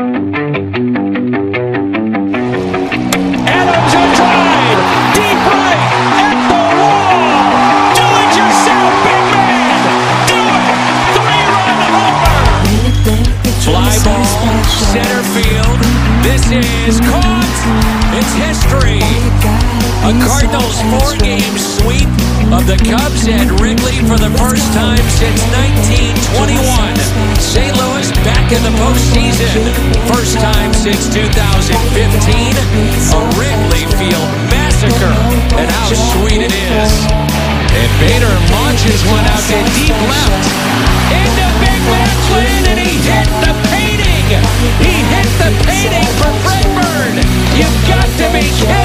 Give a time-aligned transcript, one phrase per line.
[0.00, 0.49] Música
[28.60, 29.72] in the postseason.
[30.12, 31.72] First time since 2015.
[31.72, 35.16] A Wrigley Field massacre.
[35.56, 36.92] And how sweet it is.
[37.72, 40.44] And Bader launches one out to deep left.
[41.08, 44.26] Into Big Mac Land, and he hit the painting.
[44.84, 47.16] He hit the painting for Fred Bird.
[47.56, 48.79] You've got to be kidding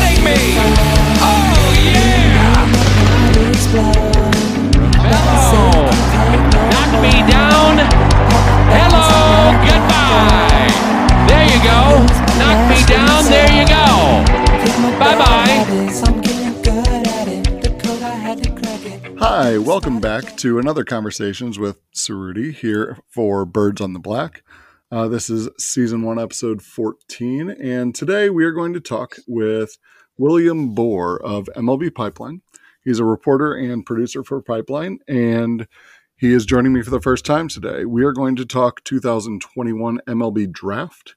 [20.22, 24.44] back to another Conversations with Cerruti here for Birds on the Black.
[24.90, 29.78] Uh, this is season one, episode 14, and today we are going to talk with
[30.18, 32.42] William Boor of MLB Pipeline.
[32.82, 35.68] He's a reporter and producer for Pipeline, and
[36.16, 37.84] he is joining me for the first time today.
[37.84, 41.16] We are going to talk 2021 MLB Draft.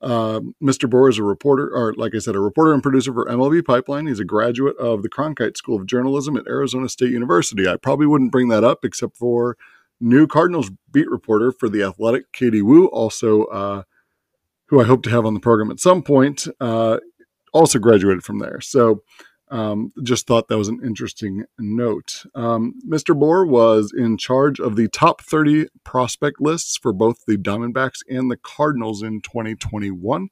[0.00, 0.88] Uh, Mr.
[0.88, 4.06] Boor is a reporter, or like I said, a reporter and producer for MLB Pipeline.
[4.06, 7.66] He's a graduate of the Cronkite School of Journalism at Arizona State University.
[7.68, 9.56] I probably wouldn't bring that up except for
[10.00, 13.82] new Cardinals beat reporter for The Athletic, Katie Woo, also, uh,
[14.66, 16.98] who I hope to have on the program at some point, uh,
[17.52, 18.60] also graduated from there.
[18.60, 19.02] So,
[19.50, 22.24] um, just thought that was an interesting note.
[22.34, 23.18] Um, Mr.
[23.18, 28.30] Boor was in charge of the top 30 prospect lists for both the Diamondbacks and
[28.30, 30.28] the Cardinals in 2021.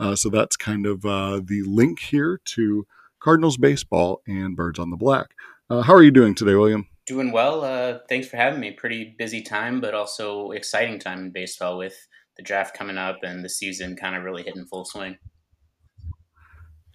[0.00, 2.86] Uh, so that's kind of uh, the link here to
[3.20, 5.28] Cardinals baseball and Birds on the Black.
[5.70, 6.86] Uh, how are you doing today, William?
[7.06, 7.64] Doing well.
[7.64, 8.70] Uh, thanks for having me.
[8.70, 12.06] Pretty busy time, but also exciting time in baseball with
[12.36, 15.18] the draft coming up and the season kind of really hitting full swing.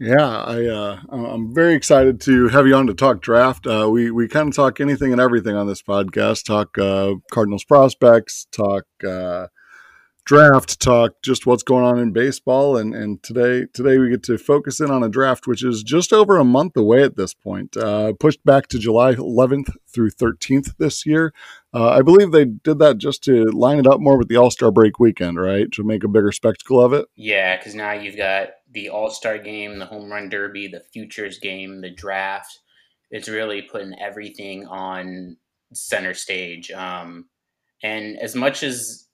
[0.03, 3.65] Yeah, I uh, I'm very excited to have you on to talk draft.
[3.65, 6.43] Uh, we we kind of talk anything and everything on this podcast.
[6.43, 9.47] Talk uh, Cardinals prospects, talk uh,
[10.25, 12.75] draft, talk just what's going on in baseball.
[12.75, 16.11] And and today today we get to focus in on a draft which is just
[16.11, 17.77] over a month away at this point.
[17.77, 21.33] Uh, pushed back to July 11th through 13th this year.
[21.73, 24.51] Uh, I believe they did that just to line it up more with the All
[24.51, 25.71] Star break weekend, right?
[25.71, 27.05] To make a bigger spectacle of it.
[27.15, 31.39] Yeah, because now you've got the All Star game, the Home Run Derby, the Futures
[31.39, 32.59] game, the draft.
[33.11, 35.37] It's really putting everything on
[35.73, 36.71] center stage.
[36.71, 37.25] Um,
[37.83, 39.07] and as much as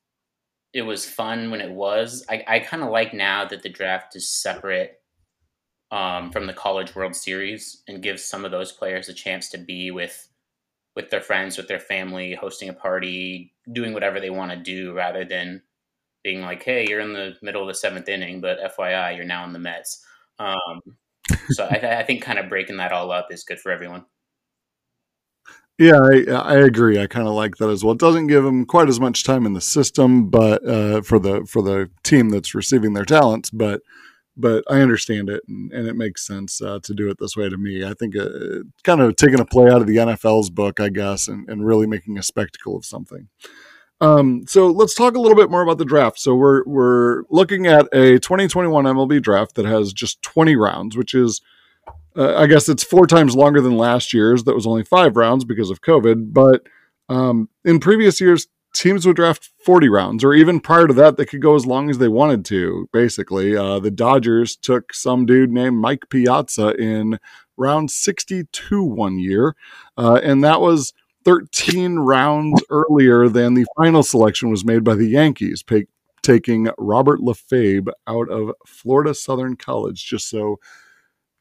[0.74, 4.16] it was fun when it was, I, I kind of like now that the draft
[4.16, 5.02] is separate
[5.92, 9.58] um, from the College World Series and gives some of those players a chance to
[9.58, 10.28] be with
[10.96, 14.92] with their friends, with their family, hosting a party, doing whatever they want to do,
[14.94, 15.62] rather than
[16.24, 19.46] being like, "Hey, you're in the middle of the seventh inning, but FYI, you're now
[19.46, 20.06] in the Mets."
[20.40, 20.82] Um,
[21.50, 24.06] so I, I think kind of breaking that all up is good for everyone.
[25.80, 27.02] Yeah, I, I agree.
[27.02, 27.94] I kind of like that as well.
[27.94, 31.46] It doesn't give them quite as much time in the system, but uh, for the
[31.46, 33.82] for the team that's receiving their talents, but
[34.36, 37.48] but I understand it and, and it makes sense uh, to do it this way.
[37.48, 40.82] To me, I think uh, kind of taking a play out of the NFL's book,
[40.82, 43.30] I guess, and, and really making a spectacle of something.
[44.02, 46.20] Um, so let's talk a little bit more about the draft.
[46.20, 51.14] So we're we're looking at a 2021 MLB draft that has just 20 rounds, which
[51.14, 51.42] is
[52.16, 54.44] uh, I guess it's four times longer than last year's.
[54.44, 56.34] That was only five rounds because of COVID.
[56.34, 56.64] But
[57.10, 61.26] um, in previous years, teams would draft 40 rounds, or even prior to that, they
[61.26, 62.88] could go as long as they wanted to.
[62.94, 67.20] Basically, uh, the Dodgers took some dude named Mike Piazza in
[67.58, 69.56] round 62 one year,
[69.98, 70.94] uh, and that was
[71.30, 75.86] 13 rounds earlier than the final selection was made by the Yankees, pay,
[76.24, 80.60] taking Robert Lefebvre out of Florida Southern College, just so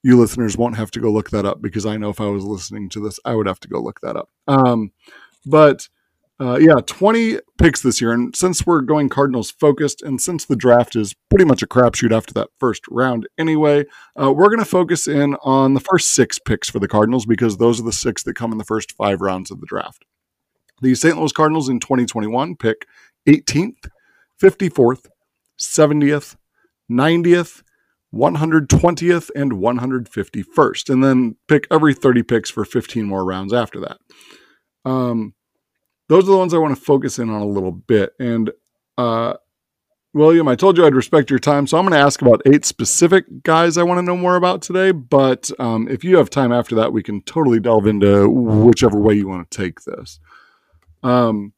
[0.02, 2.44] you listeners won't have to go look that up because I know if I was
[2.44, 4.28] listening to this, I would have to go look that up.
[4.46, 4.92] Um,
[5.46, 5.88] but
[6.40, 8.12] uh, yeah, 20 picks this year.
[8.12, 12.16] And since we're going Cardinals focused, and since the draft is pretty much a crapshoot
[12.16, 13.84] after that first round anyway,
[14.20, 17.56] uh, we're going to focus in on the first six picks for the Cardinals because
[17.56, 20.04] those are the six that come in the first five rounds of the draft.
[20.80, 21.18] The St.
[21.18, 22.86] Louis Cardinals in 2021 pick
[23.28, 23.88] 18th,
[24.40, 25.06] 54th,
[25.60, 26.36] 70th,
[26.90, 27.62] 90th,
[28.14, 33.98] 120th, and 151st, and then pick every 30 picks for 15 more rounds after that.
[34.84, 35.34] Um,
[36.08, 38.14] those are the ones I want to focus in on a little bit.
[38.18, 38.50] And
[38.96, 39.34] uh,
[40.14, 42.64] William, I told you I'd respect your time, so I'm going to ask about eight
[42.64, 44.90] specific guys I want to know more about today.
[44.90, 49.14] But um, if you have time after that, we can totally delve into whichever way
[49.14, 50.18] you want to take this.
[51.02, 51.52] Um,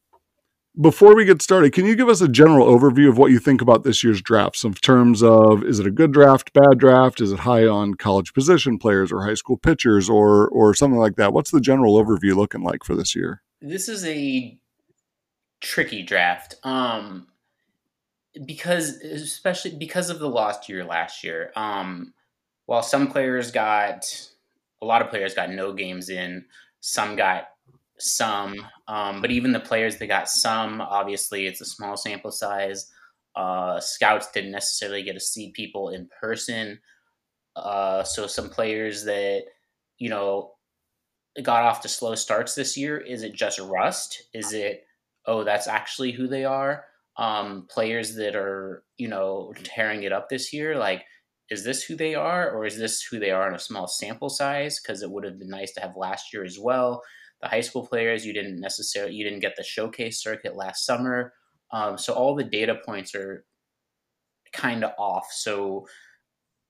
[0.79, 3.61] before we get started, can you give us a general overview of what you think
[3.61, 7.19] about this year's drafts in terms of is it a good draft, bad draft?
[7.19, 11.15] Is it high on college position players or high school pitchers or or something like
[11.17, 11.33] that?
[11.33, 13.41] What's the general overview looking like for this year?
[13.61, 14.59] This is a
[15.61, 16.55] tricky draft.
[16.63, 17.27] Um,
[18.45, 21.51] because especially because of the lost year last year.
[21.55, 22.13] Um,
[22.65, 24.05] while some players got
[24.81, 26.45] a lot of players got no games in,
[26.79, 27.49] some got
[27.97, 28.55] some,
[28.87, 32.91] um, but even the players that got some, obviously it's a small sample size.
[33.35, 36.79] Uh, scouts didn't necessarily get to see people in person.
[37.55, 39.43] Uh, so some players that
[39.97, 40.53] you know
[41.43, 42.97] got off to slow starts this year.
[42.97, 44.23] Is it just rust?
[44.33, 44.85] Is it
[45.25, 46.85] oh that's actually who they are?
[47.17, 51.03] um, players that are you know tearing it up this year like
[51.49, 54.29] is this who they are or is this who they are in a small sample
[54.29, 57.01] size because it would have been nice to have last year as well
[57.41, 61.33] the high school players you didn't necessarily you didn't get the showcase circuit last summer
[61.71, 63.45] um, so all the data points are
[64.53, 65.85] kind of off so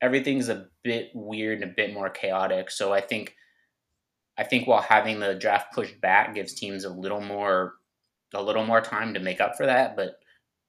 [0.01, 3.35] everything's a bit weird and a bit more chaotic so i think
[4.41, 7.75] i think while having the draft pushed back gives teams a little more
[8.33, 10.17] a little more time to make up for that but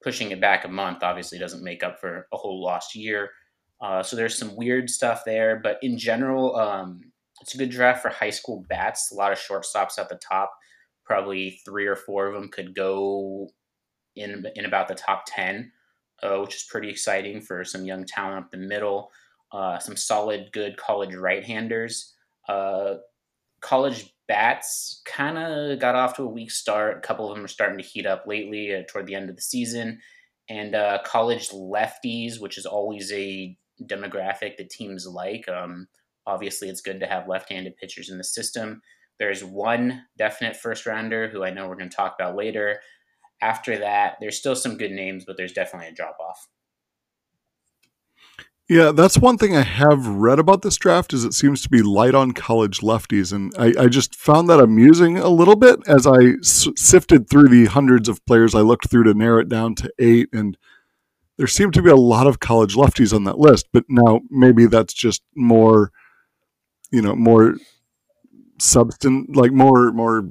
[0.02, 3.30] pushing it back a month obviously doesn't make up for a whole lost year.
[3.80, 7.00] Uh, so there's some weird stuff there, but in general, um,
[7.40, 9.10] it's a good draft for high school bats.
[9.10, 10.52] A lot of shortstops at the top.
[11.04, 13.48] Probably three or four of them could go
[14.14, 15.72] in in about the top ten,
[16.22, 19.10] uh, which is pretty exciting for some young talent up the middle.
[19.50, 22.14] Uh, some solid, good college right-handers.
[22.48, 22.94] Uh,
[23.62, 26.98] college bats kind of got off to a weak start.
[26.98, 29.36] A couple of them are starting to heat up lately uh, toward the end of
[29.36, 30.00] the season.
[30.48, 35.48] And uh, college lefties, which is always a demographic that teams like.
[35.48, 35.88] Um,
[36.26, 38.82] obviously, it's good to have left handed pitchers in the system.
[39.18, 42.80] There's one definite first rounder who I know we're going to talk about later.
[43.40, 46.48] After that, there's still some good names, but there's definitely a drop off.
[48.72, 51.82] Yeah, that's one thing I have read about this draft is it seems to be
[51.82, 56.06] light on college lefties, and I, I just found that amusing a little bit as
[56.06, 59.74] I s- sifted through the hundreds of players I looked through to narrow it down
[59.74, 60.56] to eight, and
[61.36, 63.66] there seemed to be a lot of college lefties on that list.
[63.74, 65.92] But now maybe that's just more,
[66.90, 67.56] you know, more
[68.58, 70.26] substance, like more more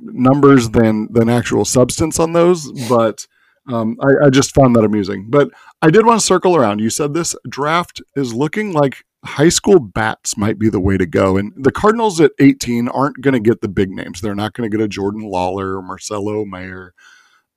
[0.00, 3.26] numbers than than actual substance on those, but
[3.68, 5.26] um, I, I, just found that amusing.
[5.28, 5.50] But
[5.82, 6.80] I did want to circle around.
[6.80, 11.06] You said this draft is looking like high school bats might be the way to
[11.06, 11.36] go.
[11.36, 14.20] And the Cardinals at 18 aren't going to get the big names.
[14.20, 16.94] They're not going to get a Jordan Lawlar or Marcelo Mayer.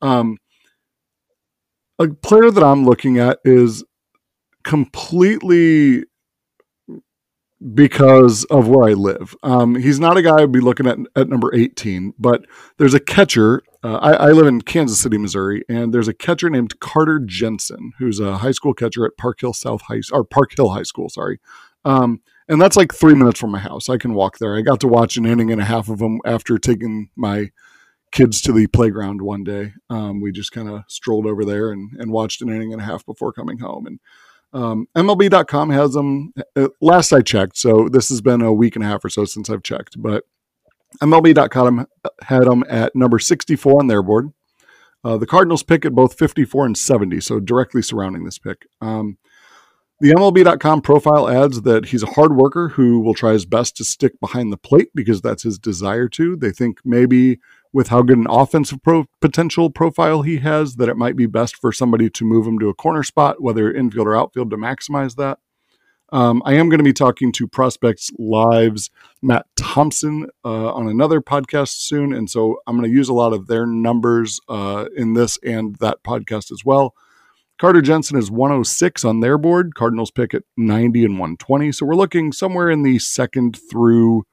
[0.02, 0.38] Um,
[2.00, 3.84] a player that I'm looking at is
[4.64, 6.06] completely
[7.74, 9.36] because of where I live.
[9.44, 12.46] Um, he's not a guy I'd be looking at at number 18, but
[12.78, 13.62] there's a catcher.
[13.82, 17.94] Uh, I, I, live in Kansas City, Missouri, and there's a catcher named Carter Jensen,
[17.98, 21.08] who's a high school catcher at Park Hill South High or Park Hill High School.
[21.08, 21.40] Sorry,
[21.86, 23.88] um, and that's like three minutes from my house.
[23.88, 24.58] I can walk there.
[24.58, 27.52] I got to watch an inning and a half of them after taking my
[28.12, 29.72] kids to the playground one day.
[29.90, 32.86] Um, we just kind of strolled over there and, and watched an inning and a
[32.86, 34.00] half before coming home, and
[34.52, 37.58] um, MLB.com has them uh, last I checked.
[37.58, 40.26] So this has been a week and a half or so since I've checked, but
[41.02, 41.88] MLB.com
[42.24, 44.32] had them at number 64 on their board.
[45.04, 48.66] Uh, the Cardinals pick at both 54 and 70, so directly surrounding this pick.
[48.82, 49.18] Um,
[50.02, 53.84] the MLB.com profile adds that he's a hard worker who will try his best to
[53.84, 56.38] stick behind the plate because that's his desire to.
[56.38, 57.40] They think maybe
[57.74, 61.58] with how good an offensive pro- potential profile he has, that it might be best
[61.58, 65.16] for somebody to move him to a corner spot, whether infield or outfield, to maximize
[65.18, 65.40] that.
[66.12, 68.90] Um, I am going to be talking to Prospects Live's
[69.22, 72.14] Matt Thompson uh, on another podcast soon.
[72.14, 75.76] And so I'm going to use a lot of their numbers uh, in this and
[75.78, 76.96] that podcast as well.
[77.60, 79.76] Carter Jensen is 106 on their board.
[79.76, 81.74] Cardinals pick at 90 and 120.
[81.74, 84.24] So we're looking somewhere in the second through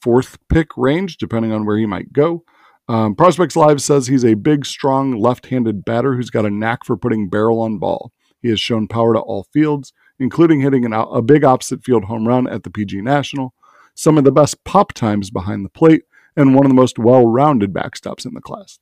[0.00, 2.44] fourth pick range, depending on where he might go.
[2.88, 6.84] Um, Prospects Live says he's a big, strong left handed batter who's got a knack
[6.84, 8.12] for putting barrel on ball.
[8.40, 12.26] He has shown power to all fields, including hitting an, a big opposite field home
[12.26, 13.54] run at the PG National,
[13.94, 16.02] some of the best pop times behind the plate,
[16.36, 18.78] and one of the most well rounded backstops in the class.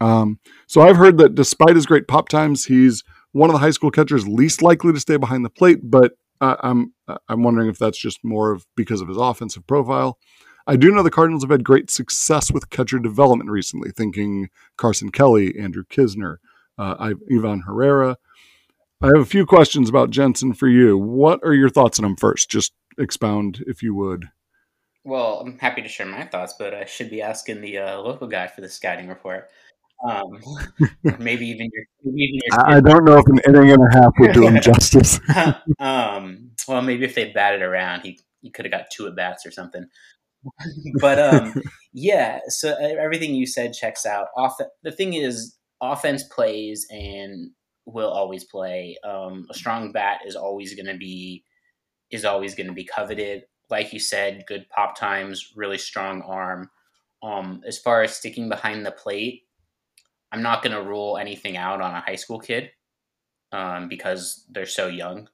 [0.00, 3.70] Um, so I've heard that despite his great pop times, he's one of the high
[3.70, 5.78] school catchers least likely to stay behind the plate.
[5.82, 6.94] But uh, I'm
[7.28, 10.18] I'm wondering if that's just more of because of his offensive profile.
[10.66, 15.10] I do know the Cardinals have had great success with catcher development recently, thinking Carson
[15.10, 16.36] Kelly, Andrew Knizner,
[16.78, 18.16] uh, Ivan Herrera.
[19.02, 20.98] I have a few questions about Jensen for you.
[20.98, 22.50] What are your thoughts on him first?
[22.50, 24.26] Just expound if you would.
[25.04, 28.28] Well, I'm happy to share my thoughts, but I should be asking the uh, local
[28.28, 29.48] guy for the scouting report.
[30.06, 30.40] Um,
[31.18, 34.12] maybe even your, maybe even your I don't know if an inning and a half
[34.18, 35.18] would do him justice.
[35.78, 39.46] um, well, maybe if they batted around, he, he could have got two at bats
[39.46, 39.86] or something.
[41.00, 44.28] but um, yeah, so everything you said checks out.
[44.36, 47.50] Off the thing is, offense plays and
[47.92, 48.96] will always play.
[49.04, 51.44] Um, a strong bat is always going to be
[52.10, 53.44] is always going to be coveted.
[53.70, 56.70] Like you said, good pop times, really strong arm.
[57.22, 59.42] Um, as far as sticking behind the plate,
[60.32, 62.70] I'm not going to rule anything out on a high school kid
[63.52, 65.28] um, because they're so young,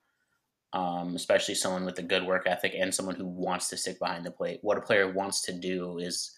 [0.72, 4.25] um, especially someone with a good work ethic and someone who wants to stick behind
[4.25, 4.58] the plate.
[4.62, 6.36] What a player wants to do is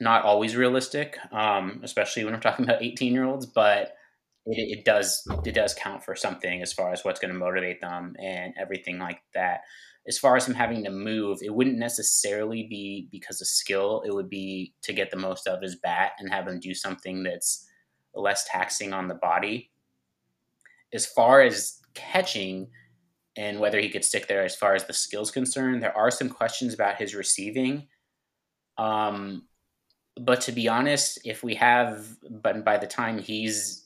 [0.00, 3.94] not always realistic, um, especially when we're talking about 18 year olds, but
[4.46, 7.80] it, it, does it does count for something as far as what's going to motivate
[7.80, 9.62] them and everything like that.
[10.08, 14.04] As far as him having to move, it wouldn't necessarily be because of skill.
[14.06, 16.74] It would be to get the most out of his bat and have him do
[16.74, 17.66] something that's
[18.14, 19.72] less taxing on the body.
[20.94, 22.68] As far as catching
[23.36, 26.28] and whether he could stick there as far as the skills concerned, there are some
[26.28, 27.88] questions about his receiving.
[28.78, 29.48] Um,
[30.20, 33.85] but to be honest, if we have, but by the time he's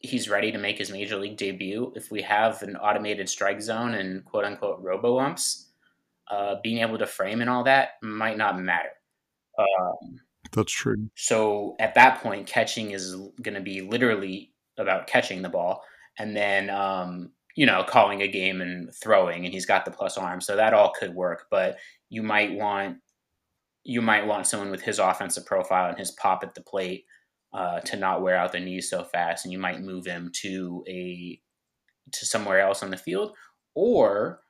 [0.00, 3.94] he's ready to make his major league debut, if we have an automated strike zone
[3.94, 5.70] and quote unquote robo umps,
[6.30, 8.90] uh, being able to frame and all that might not matter.
[9.58, 10.20] Um,
[10.52, 11.08] That's true.
[11.14, 15.82] So at that point, catching is going to be literally about catching the ball,
[16.18, 20.16] and then um, you know calling a game and throwing, and he's got the plus
[20.16, 21.46] arm, so that all could work.
[21.50, 21.78] But
[22.08, 22.98] you might want
[23.84, 27.04] you might want someone with his offensive profile and his pop at the plate
[27.58, 30.84] uh, to not wear out the knees so fast, and you might move him to
[30.88, 31.40] a
[32.12, 33.32] to somewhere else on the field,
[33.74, 34.40] or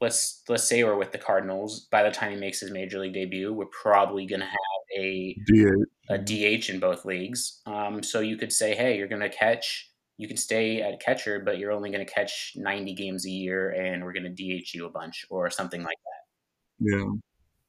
[0.00, 1.86] let's let's say we're with the Cardinals.
[1.92, 5.36] By the time he makes his major league debut, we're probably going to have a
[5.46, 5.84] DH.
[6.08, 7.60] a DH in both leagues.
[7.66, 9.90] Um, so you could say, hey, you're going to catch.
[10.16, 13.72] You can stay at catcher, but you're only going to catch 90 games a year,
[13.72, 16.92] and we're going to DH you a bunch or something like that.
[16.92, 17.10] Yeah.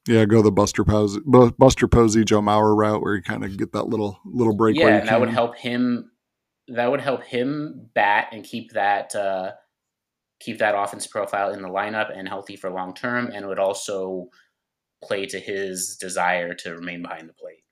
[0.08, 3.72] Yeah, go the Buster Posey, Buster Posey, Joe Mauer route where you kind of get
[3.74, 4.78] that little little break.
[4.78, 6.12] Yeah, and that would help him.
[6.68, 9.54] That would help him bat and keep that uh,
[10.40, 13.60] keep that offense profile in the lineup and healthy for long term, and it would
[13.60, 14.30] also
[15.04, 17.64] play to his desire to remain behind the plate.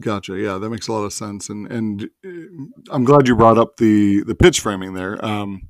[0.00, 0.36] Gotcha.
[0.38, 3.76] Yeah, that makes a lot of sense, and and uh, I'm glad you brought up
[3.76, 5.22] the the pitch framing there.
[5.24, 5.68] Um,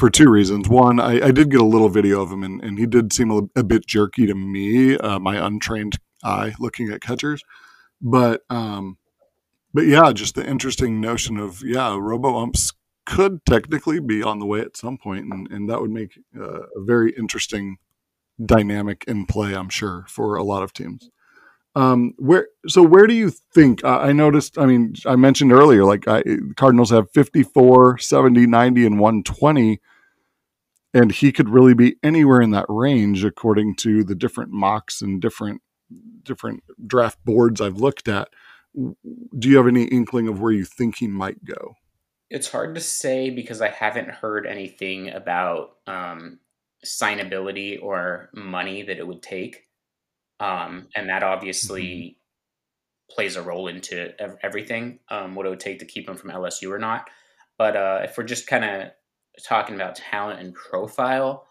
[0.00, 0.66] for two reasons.
[0.66, 3.30] One, I, I, did get a little video of him, and, and he did seem
[3.30, 7.44] a, a bit jerky to me, uh, my untrained eye looking at catchers.
[8.00, 8.96] But um,
[9.74, 12.72] but yeah, just the interesting notion of yeah, robo umps
[13.04, 16.62] could technically be on the way at some point, and, and that would make uh,
[16.62, 17.76] a very interesting
[18.42, 21.10] dynamic in play, I'm sure, for a lot of teams.
[21.76, 24.56] Um, where so where do you think uh, I noticed?
[24.56, 26.22] I mean, I mentioned earlier, like I,
[26.56, 29.78] Cardinals have 54, 70, 90, and 120,
[30.92, 35.20] and he could really be anywhere in that range according to the different mocks and
[35.20, 35.62] different
[36.22, 38.28] different draft boards I've looked at.
[38.74, 41.74] Do you have any inkling of where you think he might go?
[42.28, 46.38] It's hard to say because I haven't heard anything about um,
[46.84, 49.66] signability or money that it would take
[50.40, 53.14] um, and that obviously mm-hmm.
[53.14, 54.98] plays a role into everything.
[55.10, 57.08] Um, what it would take to keep him from LSU or not.
[57.58, 58.90] But uh, if we're just kind of
[59.42, 61.46] talking about talent and profile,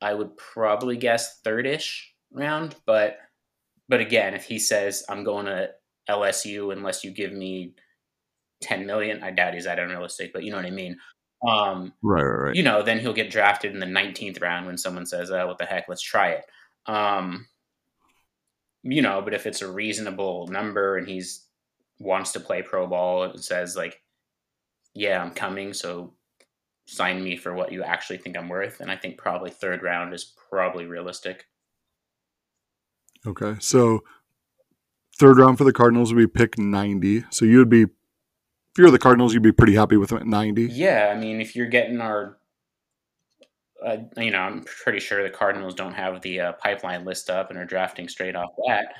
[0.00, 2.00] I would probably guess thirdish
[2.32, 2.74] round.
[2.86, 3.18] But
[3.88, 5.70] but again, if he says I'm going to
[6.08, 7.74] LSU unless you give me
[8.62, 10.32] 10 million, I doubt he's that unrealistic.
[10.32, 10.98] But you know what I mean.
[11.46, 12.54] Um, right, right, right.
[12.54, 15.58] You know, then he'll get drafted in the 19th round when someone says, oh, "What
[15.58, 15.88] the heck?
[15.88, 16.44] Let's try it."
[16.86, 17.46] Um,
[18.82, 21.46] you know, but if it's a reasonable number and he's
[21.98, 24.00] wants to play pro ball and says like,
[24.94, 26.14] yeah, I'm coming, so
[26.86, 30.14] sign me for what you actually think I'm worth, and I think probably third round
[30.14, 31.46] is probably realistic.
[33.26, 34.00] Okay, so
[35.18, 37.24] third round for the Cardinals would be pick 90.
[37.30, 40.26] So you would be, if you're the Cardinals, you'd be pretty happy with them at
[40.26, 40.64] 90.
[40.64, 42.38] Yeah, I mean, if you're getting our
[43.84, 47.50] uh, you know, I'm pretty sure the Cardinals don't have the uh, pipeline list up
[47.50, 48.94] and are drafting straight off that.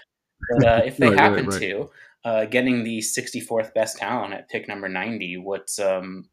[0.58, 1.60] But uh, if they right, happen right, right.
[1.60, 1.90] to,
[2.24, 6.28] uh, getting the 64th best talent at pick number 90, what's um,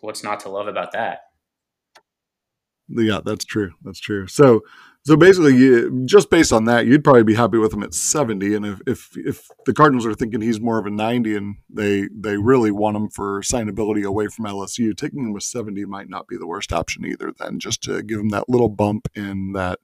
[0.00, 1.20] what's not to love about that?
[2.88, 3.72] Yeah, that's true.
[3.82, 4.26] That's true.
[4.28, 4.60] So,
[5.04, 8.54] so basically, you, just based on that, you'd probably be happy with him at seventy.
[8.54, 12.08] And if if if the Cardinals are thinking he's more of a ninety, and they
[12.16, 16.28] they really want him for signability away from LSU, taking him with seventy might not
[16.28, 17.32] be the worst option either.
[17.36, 19.80] Then just to give him that little bump in that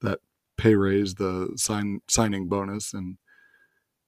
[0.00, 0.20] that
[0.56, 3.18] pay raise, the sign signing bonus, and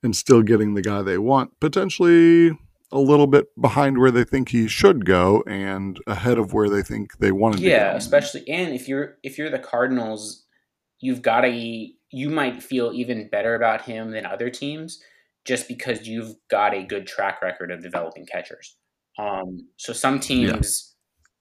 [0.02, 2.52] and still getting the guy they want, potentially
[2.94, 6.80] a little bit behind where they think he should go and ahead of where they
[6.80, 7.96] think they wanted yeah, to go.
[7.96, 10.44] especially and if you're if you're the Cardinals,
[11.00, 15.02] you've got to you might feel even better about him than other teams
[15.44, 18.76] just because you've got a good track record of developing catchers.
[19.18, 20.94] Um, so some teams,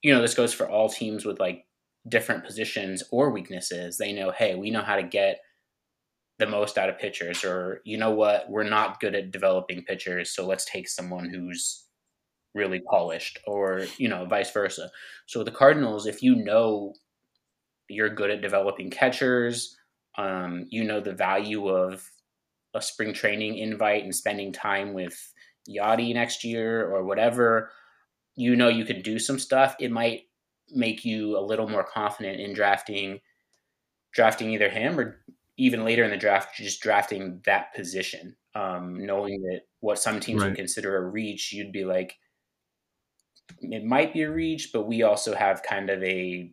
[0.04, 0.10] yeah.
[0.10, 1.66] you know, this goes for all teams with like
[2.10, 3.98] different positions or weaknesses.
[3.98, 5.40] They know, hey, we know how to get
[6.44, 10.32] the most out of pitchers or you know what we're not good at developing pitchers
[10.32, 11.84] so let's take someone who's
[12.54, 14.92] really polished or you know vice versa.
[15.26, 16.94] So the cardinals if you know
[17.90, 19.76] you're good at developing catchers
[20.18, 22.08] um, you know the value of
[22.76, 25.34] a spring training invite and spending time with
[25.70, 27.72] Yadi next year or whatever
[28.36, 30.22] you know you could do some stuff it might
[30.70, 33.20] make you a little more confident in drafting
[34.14, 35.20] drafting either him or
[35.58, 40.42] even later in the draft, just drafting that position, um, knowing that what some teams
[40.42, 40.50] right.
[40.50, 42.16] would consider a reach, you'd be like,
[43.60, 46.52] it might be a reach, but we also have kind of a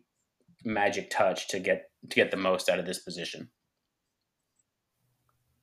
[0.63, 3.49] magic touch to get to get the most out of this position.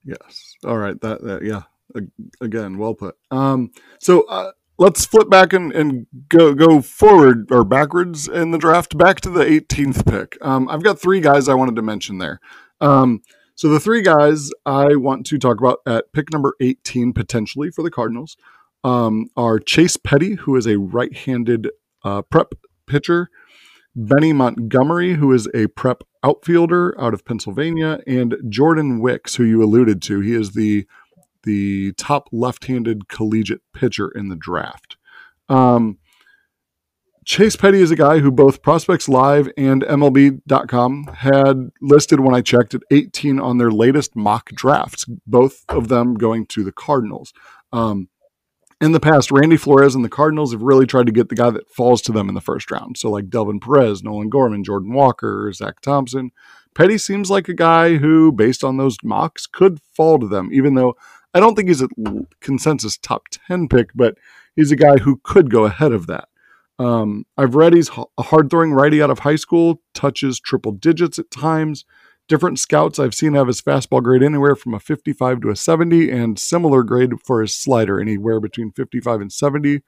[0.05, 0.55] Yes.
[0.65, 0.99] All right.
[1.01, 1.63] That, that yeah.
[2.41, 3.17] Again, well put.
[3.31, 8.59] Um, so uh, let's flip back and, and go go forward or backwards in the
[8.59, 10.39] draft, back to the 18th pick.
[10.43, 12.41] Um, I've got three guys I wanted to mention there.
[12.81, 13.23] Um,
[13.55, 17.83] so the three guys I want to talk about at pick number 18 potentially for
[17.83, 18.37] the Cardinals
[18.85, 21.69] um, are Chase Petty, who is a right-handed
[22.05, 22.55] uh, prep
[22.87, 23.29] pitcher,
[23.97, 29.63] Benny Montgomery, who is a prep outfielder out of Pennsylvania, and Jordan Wicks, who you
[29.63, 30.21] alluded to.
[30.21, 30.87] He is the
[31.45, 34.97] the top left-handed collegiate pitcher in the draft.
[35.49, 35.99] Um,
[37.29, 42.41] Chase Petty is a guy who both Prospects Live and MLB.com had listed when I
[42.41, 47.35] checked at 18 on their latest mock drafts, both of them going to the Cardinals.
[47.71, 48.09] Um,
[48.81, 51.51] in the past, Randy Flores and the Cardinals have really tried to get the guy
[51.51, 52.97] that falls to them in the first round.
[52.97, 56.31] So, like Delvin Perez, Nolan Gorman, Jordan Walker, Zack Thompson.
[56.75, 60.77] Petty seems like a guy who, based on those mocks, could fall to them, even
[60.77, 60.97] though
[61.35, 61.89] I don't think he's a
[62.41, 64.17] consensus top 10 pick, but
[64.57, 66.31] he's a guy who could go ahead of that.
[66.79, 71.19] Um, I've read he's a hard throwing righty out of high school, touches triple digits
[71.19, 71.85] at times.
[72.29, 76.11] Different scouts I've seen have his fastball grade anywhere from a 55 to a 70,
[76.11, 79.81] and similar grade for his slider, anywhere between 55 and 70.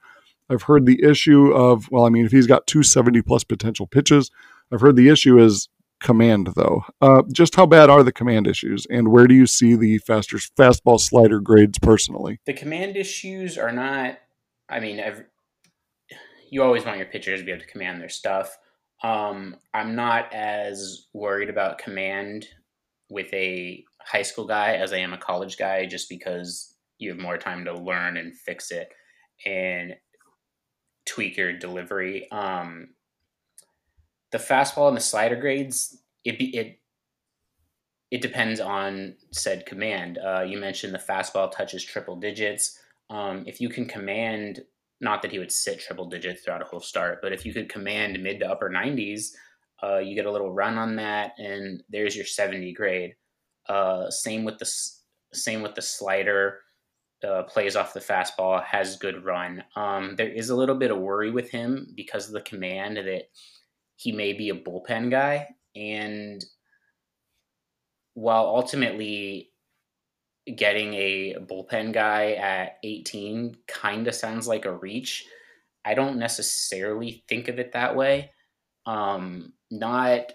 [0.49, 4.31] I've heard the issue of, well, I mean, if he's got 270 plus potential pitches,
[4.71, 5.69] I've heard the issue is
[6.01, 6.83] command, though.
[6.99, 10.37] Uh, just how bad are the command issues, and where do you see the faster
[10.37, 12.39] fastball slider grades personally?
[12.45, 14.19] The command issues are not.
[14.67, 14.99] I mean,
[16.51, 18.55] you always want your pitchers to be able to command their stuff.
[19.03, 22.45] Um, I'm not as worried about command
[23.09, 27.19] with a high school guy as I am a college guy, just because you have
[27.19, 28.89] more time to learn and fix it
[29.45, 29.95] and
[31.05, 32.29] tweak your delivery.
[32.31, 32.89] Um,
[34.31, 36.79] the fastball and the slider grades, it it
[38.11, 40.19] it depends on said command.
[40.19, 42.77] Uh, you mentioned the fastball touches triple digits.
[43.09, 44.61] Um, if you can command
[45.01, 47.69] not that he would sit triple digits throughout a whole start, but if you could
[47.69, 49.31] command mid to upper 90s,
[49.83, 53.15] uh, you get a little run on that, and there's your 70 grade.
[53.67, 54.71] Uh, same with the
[55.33, 56.59] same with the slider.
[57.27, 59.63] Uh, plays off the fastball, has good run.
[59.75, 63.25] Um, there is a little bit of worry with him because of the command that
[63.95, 66.43] he may be a bullpen guy, and
[68.13, 69.50] while ultimately
[70.55, 75.25] getting a bullpen guy at 18 kind of sounds like a reach.
[75.85, 78.31] I don't necessarily think of it that way.
[78.85, 80.31] Um, not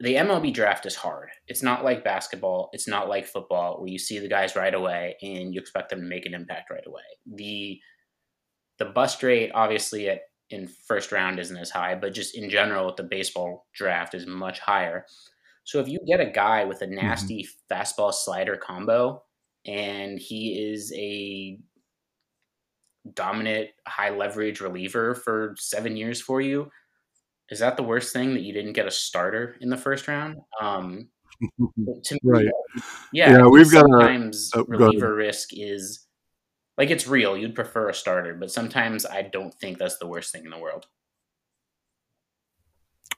[0.00, 1.30] the MLB draft is hard.
[1.48, 2.70] It's not like basketball.
[2.72, 6.00] It's not like football where you see the guys right away and you expect them
[6.00, 7.02] to make an impact right away.
[7.26, 7.80] The
[8.78, 12.94] the bust rate obviously at in first round isn't as high, but just in general
[12.94, 15.04] the baseball draft is much higher.
[15.64, 16.94] So if you get a guy with a mm-hmm.
[16.94, 17.74] nasty mm-hmm.
[17.74, 19.22] fastball slider combo
[19.68, 21.58] and he is a
[23.14, 26.70] dominant high leverage reliever for seven years for you.
[27.50, 30.36] Is that the worst thing that you didn't get a starter in the first round?
[30.60, 31.08] Um,
[32.04, 32.46] to right.
[32.46, 36.06] Me, yeah, yeah we've got sometimes a, oh, reliever risk is
[36.78, 37.36] like it's real.
[37.36, 40.58] You'd prefer a starter, but sometimes I don't think that's the worst thing in the
[40.58, 40.86] world.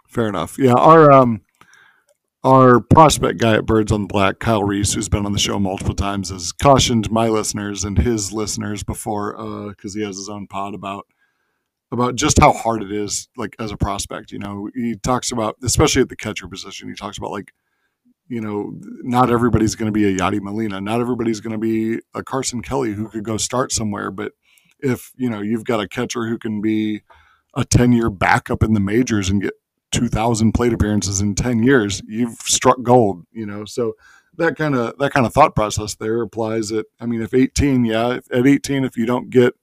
[0.09, 0.59] fair enough.
[0.59, 1.43] Yeah, our um,
[2.43, 5.59] our prospect guy at Birds on the Black, Kyle Reis, who's been on the show
[5.59, 9.33] multiple times, has cautioned my listeners and his listeners before
[9.69, 11.07] because uh, he has his own pod about
[11.93, 14.31] about just how hard it is, like as a prospect.
[14.31, 17.53] You know, he talks about, especially at the catcher position, he talks about like,
[18.29, 18.73] you know,
[19.03, 22.63] not everybody's going to be a Yadi Molina, not everybody's going to be a Carson
[22.63, 24.33] Kelly who could go start somewhere, but
[24.83, 27.03] if you know you've got a catcher who can be
[27.55, 29.55] a 10 year backup in the majors and get
[29.93, 33.65] 2000 plate appearances in 10 years you've struck gold you know?
[33.65, 33.95] So
[34.37, 37.85] that kind of that kind of thought process there applies at i mean if 18
[37.85, 39.55] yeah if, at 18 if you don't get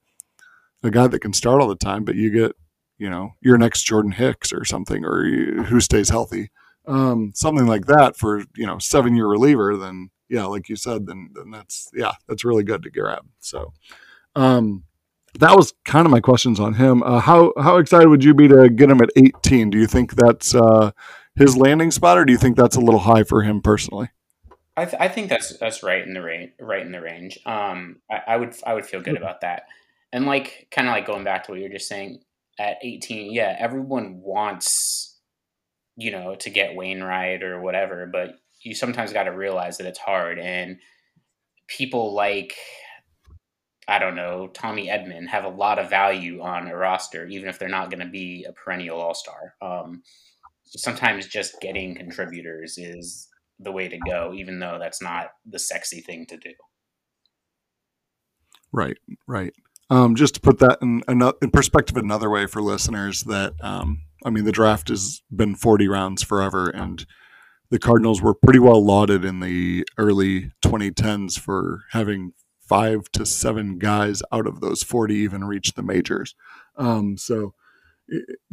[0.84, 2.56] a guy that can start all the time but you get
[2.98, 6.50] you know your next jordan hicks or something or you, who stays healthy
[6.86, 11.06] um, something like that for you know seven year reliever then yeah like you said
[11.06, 13.74] then then that's yeah that's really good to grab so
[14.36, 14.84] um
[15.40, 17.04] that was kind of my questions on him.
[17.04, 19.70] Uh, how how excited would you be to get him at 18?
[19.70, 20.92] Do you think that's uh,
[21.36, 24.10] his landing spot, or do you think that's a little high for him personally?
[24.76, 26.52] I, th- I think that's that's right in the range.
[26.60, 27.40] Right in the range.
[27.46, 29.64] Um, I, I would I would feel good about that.
[30.14, 32.22] And like kind of like going back to what you're just saying
[32.60, 35.20] at 18, yeah, everyone wants
[35.96, 40.00] you know to get Wainwright or whatever, but you sometimes got to realize that it's
[40.00, 40.78] hard and
[41.68, 42.56] people like
[43.88, 47.58] I don't know, Tommy Edman have a lot of value on a roster, even if
[47.58, 49.56] they're not going to be a perennial all star.
[49.62, 50.04] Um,
[50.66, 56.02] sometimes just getting contributors is the way to go, even though that's not the sexy
[56.02, 56.52] thing to do.
[58.74, 59.54] Right, right.
[59.90, 64.30] Um, just to put that in, in perspective another way for listeners that, um, I
[64.30, 67.06] mean, the draft has been 40 rounds forever, and
[67.70, 72.34] the Cardinals were pretty well lauded in the early 2010s for having
[72.68, 76.36] five to seven guys out of those 40 even reach the majors.
[76.76, 77.54] Um, so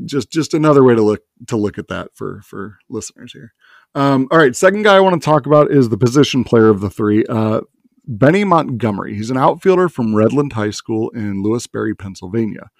[0.04, 3.54] just just another way to look to look at that for for listeners here.
[3.94, 6.80] Um, all right, second guy I want to talk about is the position player of
[6.80, 7.60] the three, uh,
[8.06, 9.14] Benny Montgomery.
[9.14, 12.70] He's an outfielder from Redland High School in Lewisberry, Pennsylvania.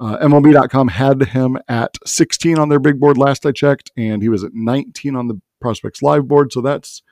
[0.00, 4.28] Uh, MLB.com had him at 16 on their big board last I checked, and he
[4.28, 7.02] was at 19 on the Prospects Live board, so that's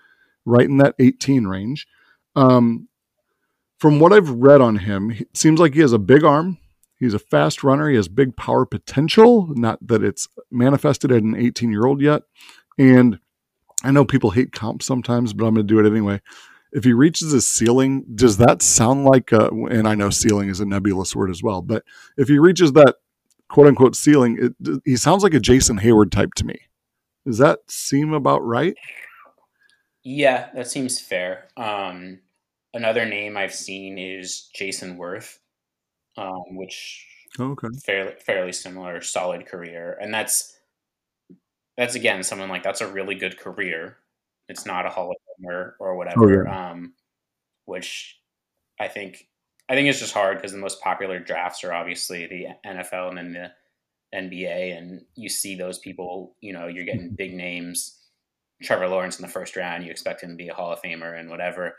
[0.44, 1.86] right in that 18 range.
[2.36, 2.88] Um,
[3.78, 6.58] from what I've read on him, it seems like he has a big arm.
[6.98, 7.90] He's a fast runner.
[7.90, 9.48] He has big power potential.
[9.54, 12.22] Not that it's manifested at an 18 year old yet.
[12.78, 13.18] And
[13.84, 16.20] I know people hate comps sometimes, but I'm going to do it anyway.
[16.72, 20.60] If he reaches his ceiling, does that sound like, a, and I know ceiling is
[20.60, 21.84] a nebulous word as well, but
[22.16, 22.96] if he reaches that
[23.48, 26.58] quote unquote ceiling, it, he sounds like a Jason Heyward type to me.
[27.24, 28.74] Does that seem about right?
[30.02, 31.48] Yeah, that seems fair.
[31.56, 32.20] Um,
[32.76, 35.38] Another name I've seen is Jayson Werth,
[36.18, 37.06] um, which
[37.38, 37.68] oh, okay.
[37.86, 40.58] fairly fairly similar, solid career, and that's
[41.78, 43.96] that's again someone like that's a really good career.
[44.50, 46.70] It's not a Hall of Famer or whatever, oh, yeah.
[46.70, 46.92] um,
[47.64, 48.18] which
[48.78, 49.26] I think
[49.70, 53.16] I think it's just hard because the most popular drafts are obviously the NFL and
[53.16, 56.36] then the NBA, and you see those people.
[56.42, 58.02] You know, you're getting big names.
[58.62, 61.18] Trevor Lawrence in the first round, you expect him to be a Hall of Famer
[61.18, 61.76] and whatever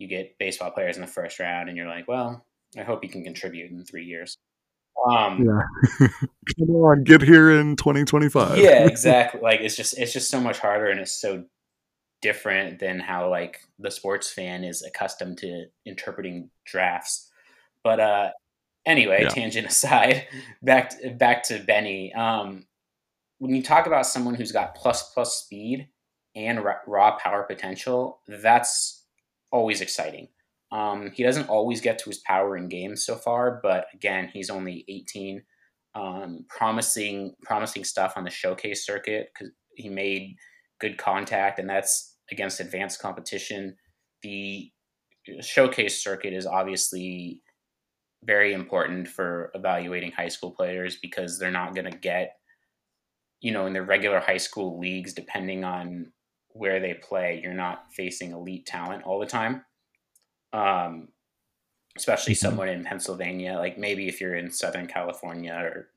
[0.00, 2.44] you get baseball players in the first round, and you're like, well,
[2.76, 4.36] I hope you can contribute in three years.
[5.08, 6.08] Um, yeah,
[6.58, 8.58] come on, get here in 2025.
[8.58, 9.40] yeah, exactly.
[9.40, 11.44] Like it's just it's just so much harder, and it's so
[12.22, 17.30] different than how like the sports fan is accustomed to interpreting drafts.
[17.84, 18.30] But uh,
[18.86, 19.28] anyway, yeah.
[19.28, 20.26] tangent aside,
[20.62, 22.14] back to, back to Benny.
[22.14, 22.66] Um,
[23.38, 25.88] when you talk about someone who's got plus plus speed
[26.34, 28.99] and raw power potential, that's
[29.52, 30.28] always exciting.
[30.72, 34.50] Um, he doesn't always get to his power in games so far, but again, he's
[34.50, 35.42] only 18.
[35.96, 40.36] Um, promising, promising stuff on the showcase circuit because he made
[40.80, 43.76] good contact, and that's against advanced competition.
[44.22, 44.70] The
[45.40, 47.42] showcase circuit is obviously
[48.24, 52.36] very important for evaluating high school players because they're not going to get,
[53.40, 56.12] you know, in their regular high school leagues, depending on
[56.52, 59.64] where they play, you're not facing elite talent all the time
[60.52, 61.08] um,
[61.96, 62.46] especially mm-hmm.
[62.46, 63.56] someone in Pennsylvania.
[63.58, 65.88] Like maybe if you're in Southern California or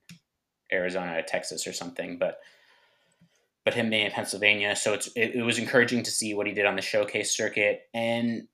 [0.72, 2.40] Arizona, or Texas, or something, but
[3.66, 6.54] but him being in Pennsylvania, so it's it, it was encouraging to see what he
[6.54, 8.48] did on the showcase circuit and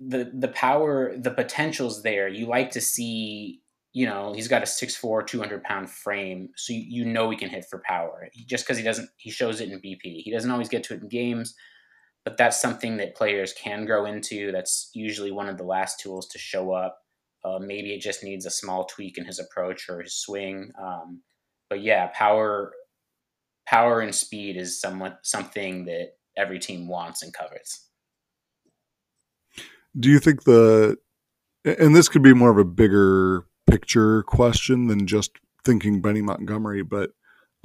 [0.00, 2.28] the the power, the potential's there.
[2.28, 3.60] You like to see.
[3.94, 7.48] You know, he's got a 6'4", 200 pound frame, so you, you know he can
[7.48, 8.28] hit for power.
[8.32, 10.22] He, just because he doesn't, he shows it in BP.
[10.22, 11.54] He doesn't always get to it in games,
[12.24, 14.52] but that's something that players can grow into.
[14.52, 16.98] That's usually one of the last tools to show up.
[17.44, 20.72] Uh, maybe it just needs a small tweak in his approach or his swing.
[20.80, 21.22] Um,
[21.70, 22.72] but yeah, power
[23.66, 27.88] power and speed is somewhat something that every team wants and covets.
[29.98, 30.98] Do you think the
[31.64, 35.32] and this could be more of a bigger picture question than just
[35.64, 37.10] thinking Benny Montgomery, but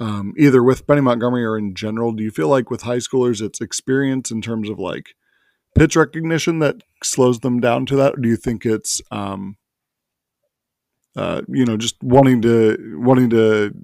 [0.00, 3.42] um, either with Benny Montgomery or in general, do you feel like with high schoolers
[3.42, 5.14] it's experience in terms of like
[5.76, 8.14] pitch recognition that slows them down to that?
[8.14, 9.56] Or do you think it's um,
[11.16, 13.74] uh, you know just wanting to wanting to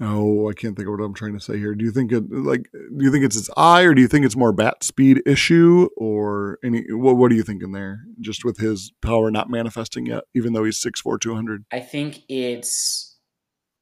[0.00, 1.74] oh, I can't think of what I'm trying to say here.
[1.74, 4.24] Do you think it like do you think it's his eye or do you think
[4.24, 8.00] it's more bat speed issue or any what what are you thinking there?
[8.20, 11.64] Just with his power not manifesting yet, even though he's 6'4", 200?
[11.72, 13.16] I think it's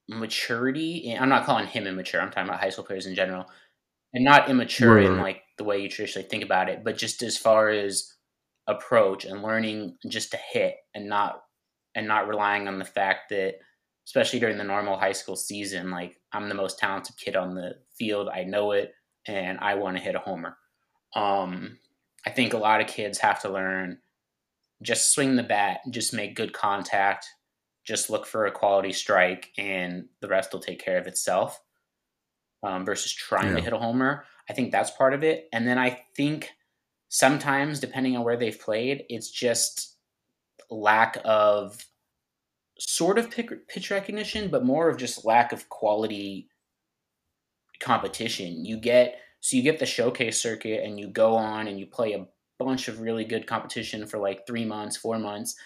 [0.09, 1.17] maturity.
[1.19, 2.21] I'm not calling him immature.
[2.21, 3.47] I'm talking about high school players in general.
[4.15, 5.07] And not immature right.
[5.07, 8.13] in like the way you traditionally think about it, but just as far as
[8.67, 11.43] approach and learning just to hit and not
[11.95, 13.55] and not relying on the fact that
[14.07, 17.77] especially during the normal high school season, like I'm the most talented kid on the
[17.97, 18.29] field.
[18.29, 18.93] I know it,
[19.27, 20.57] and I want to hit a homer.
[21.15, 21.79] Um,
[22.27, 23.99] I think a lot of kids have to learn
[24.83, 27.27] just swing the bat, just make good contact,
[27.85, 31.61] just look for a quality strike, and the rest will take care of itself.
[32.65, 33.57] Um, versus trying yeah.
[33.57, 35.49] to hit a homer, I think that's part of it.
[35.53, 36.49] And then I think
[37.09, 39.97] sometimes, depending on where they've played, it's just
[40.71, 41.85] lack of
[42.79, 46.49] sort of pitch recognition, but more of just lack of quality
[47.81, 48.65] competition.
[48.65, 52.13] You get so you get the showcase circuit and you go on and you play
[52.13, 52.27] a
[52.63, 55.57] bunch of really good competition for like three months, four months.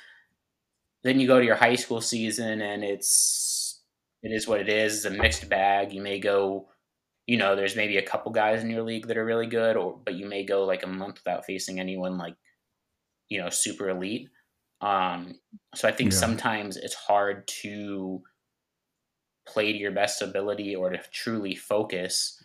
[1.04, 3.82] Then you go to your high school season and it's
[4.22, 4.96] it is what it is.
[4.96, 5.92] It's a mixed bag.
[5.92, 6.68] You may go,
[7.26, 10.00] you know, there's maybe a couple guys in your league that are really good, or
[10.04, 12.34] but you may go like a month without facing anyone like,
[13.28, 14.28] you know, super elite.
[14.80, 15.34] Um,
[15.74, 16.18] so I think yeah.
[16.18, 18.22] sometimes it's hard to
[19.46, 22.42] play to your best ability or to truly focus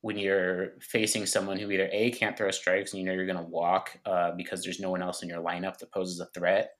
[0.00, 3.36] when you're facing someone who either a can't throw strikes and you know you're going
[3.36, 6.70] to walk uh, because there's no one else in your lineup that poses a threat,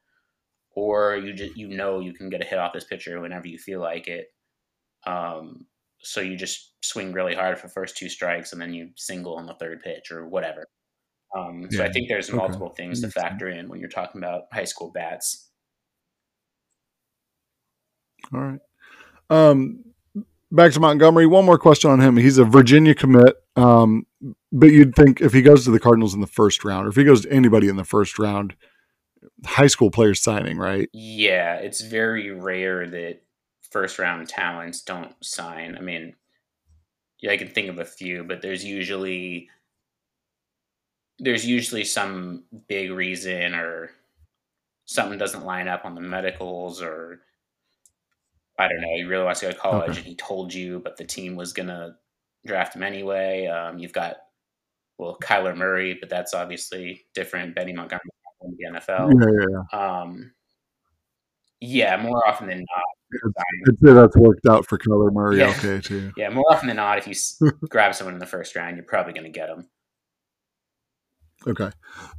[0.71, 3.59] or you just you know you can get a hit off this pitcher whenever you
[3.59, 4.29] feel like it.
[5.07, 5.67] Um,
[6.01, 9.47] so you just swing really hard for first two strikes and then you single on
[9.47, 10.67] the third pitch or whatever.
[11.37, 12.85] Um, so I think there's multiple okay.
[12.85, 15.49] things to factor in when you're talking about high school bats.
[18.33, 18.61] All right.
[19.31, 19.85] Um,
[20.51, 21.27] back to Montgomery.
[21.27, 22.17] One more question on him.
[22.17, 24.07] He's a Virginia commit, um,
[24.53, 26.97] but you'd think if he goes to the Cardinals in the first round, or if
[26.97, 28.55] he goes to anybody in the first round,
[29.45, 30.89] high school players signing, right?
[30.93, 33.23] Yeah, it's very rare that
[33.71, 35.77] first round talents don't sign.
[35.77, 36.15] I mean,
[37.21, 39.49] yeah, I can think of a few, but there's usually
[41.19, 43.91] there's usually some big reason or
[44.85, 47.21] something doesn't line up on the medicals or
[48.59, 49.99] I don't know, he really wants to go to college okay.
[49.99, 51.97] and he told you, but the team was gonna
[52.47, 53.47] draft him anyway.
[53.47, 54.17] Um, you've got
[54.99, 57.55] well Kyler Murray, but that's obviously different.
[57.55, 58.03] Benny Montgomery
[58.43, 59.13] in the NFL.
[59.21, 60.01] Yeah, yeah, yeah.
[60.01, 60.33] Um,
[61.61, 63.33] yeah, more often than not.
[63.69, 65.39] I'd say that's worked out for Kyler Murray.
[65.39, 65.51] Yeah.
[65.51, 66.13] Okay, too.
[66.17, 69.13] Yeah, more often than not, if you grab someone in the first round, you're probably
[69.13, 69.69] going to get them.
[71.47, 71.71] Okay.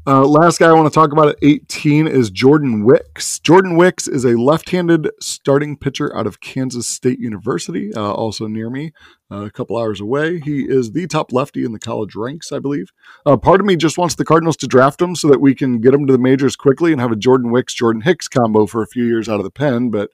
[0.07, 3.37] Uh, last guy I want to talk about at 18 is Jordan Wicks.
[3.39, 8.47] Jordan Wicks is a left handed starting pitcher out of Kansas State University, uh, also
[8.47, 8.93] near me,
[9.29, 10.39] uh, a couple hours away.
[10.39, 12.91] He is the top lefty in the college ranks, I believe.
[13.25, 15.81] Uh, part of me just wants the Cardinals to draft him so that we can
[15.81, 18.81] get him to the majors quickly and have a Jordan Wicks, Jordan Hicks combo for
[18.81, 19.89] a few years out of the pen.
[19.91, 20.11] But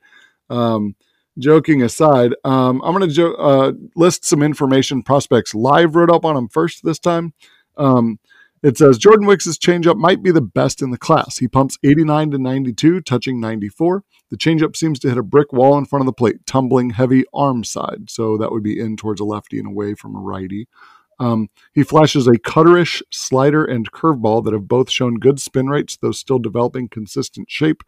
[0.50, 0.96] um,
[1.38, 6.26] joking aside, um, I'm going to jo- uh, list some information prospects live wrote up
[6.26, 7.34] on him first this time.
[7.78, 8.20] Um,
[8.66, 11.38] it says Jordan Wicks' changeup might be the best in the class.
[11.38, 14.04] He pumps 89 to 92, touching 94.
[14.32, 17.26] The changeup seems to hit a brick wall in front of the plate, tumbling heavy
[17.32, 18.10] arm side.
[18.10, 20.68] So that would be in towards a lefty and away from a righty.
[21.20, 25.96] Um, he flashes a cutterish slider and curveball that have both shown good spin rates,
[25.96, 27.84] though still developing consistent shape.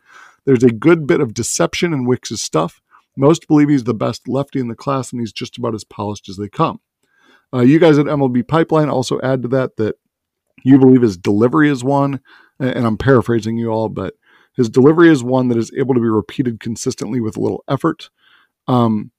[0.45, 2.81] There's a good bit of deception in Wicks' stuff.
[3.15, 6.29] Most believe he's the best lefty in the class, and he's just about as polished
[6.29, 6.81] as they come.
[7.51, 9.95] Uh, you guys at MLB Pipeline also add to that that
[10.63, 12.19] you believe his delivery is one,
[12.59, 14.15] and I'm paraphrasing you all, but
[14.55, 18.09] his delivery is one that is able to be repeated consistently with a little effort.
[18.67, 19.11] Um,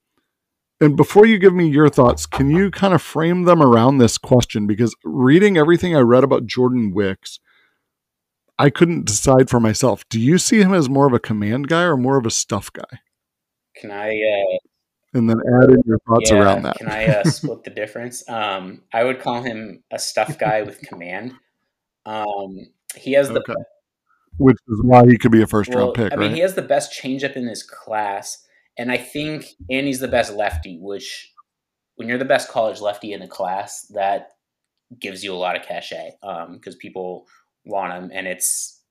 [0.81, 4.19] and before you give me your thoughts, can you kind of frame them around this
[4.19, 4.67] question?
[4.67, 7.41] Because reading everything I read about Jordan Wicks,
[8.59, 10.09] I couldn't decide for myself.
[10.09, 12.73] Do you see him as more of a command guy or more of a stuff
[12.73, 13.01] guy?
[13.77, 14.59] Can I uh,
[15.15, 16.77] and then add in your thoughts yeah, around that.
[16.77, 18.23] Can I uh, split the difference?
[18.39, 21.33] Um, I would call him a stuff guy with command.
[22.07, 22.57] Um,
[22.95, 23.55] he has the, okay.
[24.37, 26.13] which is why he could be a first well, round pick.
[26.13, 30.01] I mean, he has the best changeup in his class, and I think, and he's
[30.01, 31.33] the best lefty, which
[31.97, 34.31] when you're the best college lefty in a class, that
[35.01, 37.27] gives you a lot of cachet because um, people
[37.65, 38.83] want him, and it's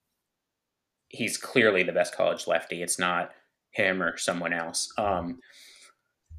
[1.10, 2.82] he's clearly the best college lefty.
[2.82, 3.32] It's not
[3.72, 4.92] him or someone else.
[4.98, 5.40] Um,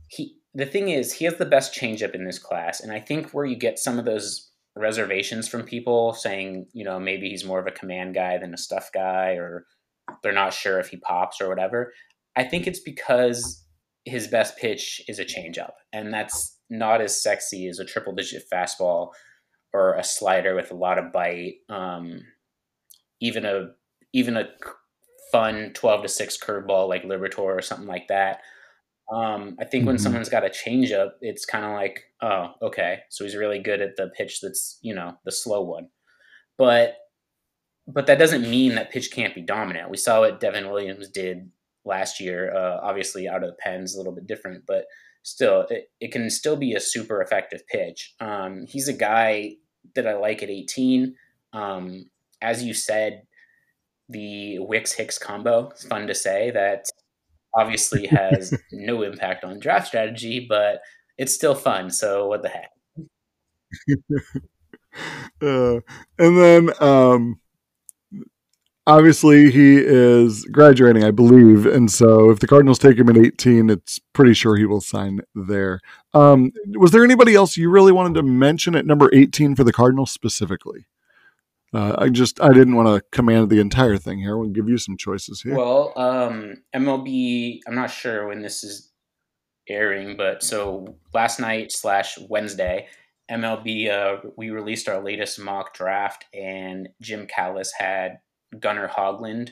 [0.08, 3.30] he the thing is, he has the best changeup in this class, and I think
[3.30, 7.58] where you get some of those reservations from people saying, you know, maybe he's more
[7.58, 9.66] of a command guy than a stuff guy, or
[10.22, 11.92] they're not sure if he pops or whatever.
[12.36, 13.64] I think it's because
[14.04, 18.44] his best pitch is a changeup, and that's not as sexy as a triple digit
[18.52, 19.10] fastball
[19.72, 21.56] or a slider with a lot of bite.
[21.68, 22.22] Um,
[23.20, 23.70] even a
[24.12, 24.48] even a
[25.30, 28.40] fun twelve to six curveball like Liberatore or something like that.
[29.12, 29.88] Um, I think mm-hmm.
[29.88, 33.80] when someone's got a changeup, it's kind of like, oh, okay, so he's really good
[33.80, 35.88] at the pitch that's you know the slow one,
[36.56, 36.96] but
[37.86, 39.90] but that doesn't mean that pitch can't be dominant.
[39.90, 41.50] We saw what Devin Williams did
[41.86, 42.54] last year.
[42.54, 44.84] Uh, obviously, out of the pens, a little bit different, but
[45.22, 48.14] still, it, it can still be a super effective pitch.
[48.20, 49.54] Um, he's a guy
[49.94, 51.14] that I like at 18.
[51.54, 52.04] Um,
[52.42, 53.22] as you said,
[54.08, 55.68] the Wicks Hicks combo.
[55.68, 56.86] It's fun to say that
[57.54, 60.80] obviously has no impact on draft strategy, but
[61.16, 61.90] it's still fun.
[61.90, 62.70] So what the heck?
[65.42, 65.80] uh,
[66.18, 67.40] and then um,
[68.86, 73.70] obviously he is graduating, I believe, and so if the Cardinals take him at 18,
[73.70, 75.80] it's pretty sure he will sign there.
[76.14, 79.72] Um, was there anybody else you really wanted to mention at number 18 for the
[79.72, 80.86] Cardinals specifically?
[81.74, 84.36] Uh, I just I didn't want to command the entire thing here.
[84.36, 85.54] We'll give you some choices here.
[85.54, 87.60] Well, um, MLB.
[87.66, 88.90] I'm not sure when this is
[89.68, 92.88] airing, but so last night slash Wednesday,
[93.30, 98.20] MLB uh, we released our latest mock draft, and Jim Callis had
[98.58, 99.50] Gunnar Hoglund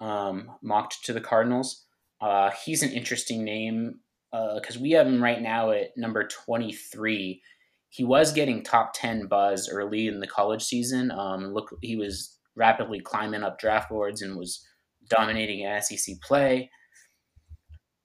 [0.00, 1.84] um, mocked to the Cardinals.
[2.20, 4.00] Uh, he's an interesting name
[4.32, 7.42] because uh, we have him right now at number 23.
[7.90, 11.10] He was getting top 10 buzz early in the college season.
[11.10, 14.64] Um, look, he was rapidly climbing up draft boards and was
[15.08, 16.70] dominating SEC play.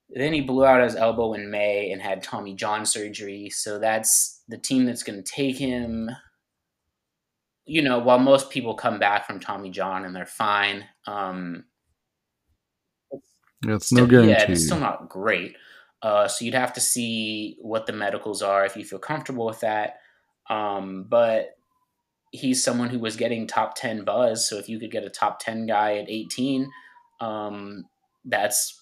[0.10, 3.50] Then he blew out his elbow in May and had Tommy John surgery.
[3.50, 6.10] So that's the team that's going to take him
[7.66, 11.66] you know, while most people come back from Tommy John and they're fine, um,
[13.66, 14.32] it's still, no guarantee.
[14.32, 15.56] Yeah, it's still not great.
[16.04, 19.62] Uh, so you'd have to see what the medicals are if you feel comfortable with
[19.62, 20.00] that.
[20.50, 21.56] Um, but
[22.32, 24.48] he's someone who was getting top 10 buzz.
[24.48, 26.70] So if you could get a top 10 guy at 18,
[27.22, 27.86] um,
[28.26, 28.82] that's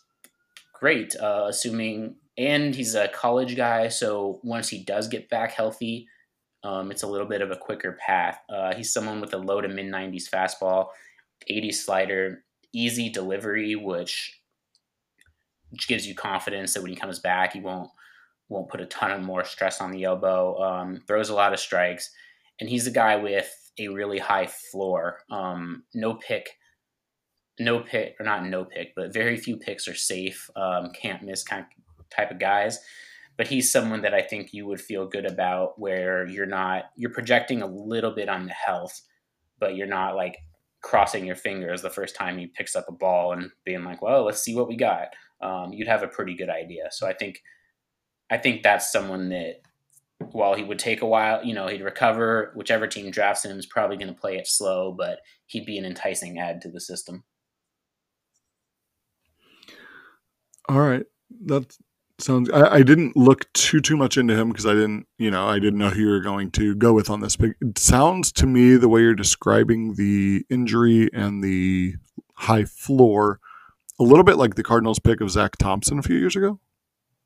[0.73, 1.15] great.
[1.15, 3.89] Uh, assuming, and he's a college guy.
[3.89, 6.07] So once he does get back healthy,
[6.63, 8.39] um, it's a little bit of a quicker path.
[8.49, 10.87] Uh, he's someone with a low to mid 90s fastball,
[11.47, 14.40] 80 slider, easy delivery, which
[15.71, 17.89] which gives you confidence that when he comes back, he won't
[18.49, 20.61] won't put a ton of more stress on the elbow.
[20.61, 22.11] Um, throws a lot of strikes,
[22.59, 25.19] and he's a guy with a really high floor.
[25.29, 26.49] Um, no pick,
[27.59, 30.49] no pick, or not no pick, but very few picks are safe.
[30.55, 31.65] Um, can't miss kind
[31.99, 32.79] of type of guys
[33.41, 37.09] but he's someone that I think you would feel good about where you're not you're
[37.09, 39.01] projecting a little bit on the health,
[39.59, 40.37] but you're not like
[40.83, 44.25] crossing your fingers the first time he picks up a ball and being like, well,
[44.25, 45.07] let's see what we got.
[45.41, 46.89] Um, you'd have a pretty good idea.
[46.91, 47.41] So I think
[48.29, 49.61] I think that's someone that
[50.31, 52.51] while he would take a while, you know, he'd recover.
[52.55, 55.85] Whichever team drafts him is probably going to play it slow, but he'd be an
[55.85, 57.23] enticing add to the system.
[60.69, 61.05] All right,
[61.45, 61.75] that
[62.19, 65.47] sounds I, I, didn't look too too much into him because i didn't you know
[65.47, 68.31] i didn't know who you were going to go with on this but it sounds
[68.33, 71.95] to me the way you're describing the injury and the
[72.35, 73.39] high floor
[74.01, 76.59] a little bit like the cardinals pick of zack thompson a few years ago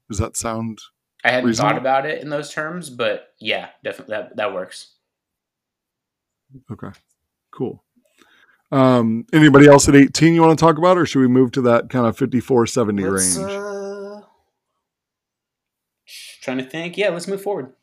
[0.09, 0.79] does that sound
[1.23, 1.71] i hadn't reasonable?
[1.71, 4.93] thought about it in those terms but yeah definitely that, that works
[6.71, 6.89] okay
[7.51, 7.83] cool
[8.71, 11.61] um anybody else at 18 you want to talk about or should we move to
[11.61, 13.75] that kind of 54 70 Let's, range uh
[16.45, 16.95] trying to think.
[16.95, 17.73] Yeah, let's move forward.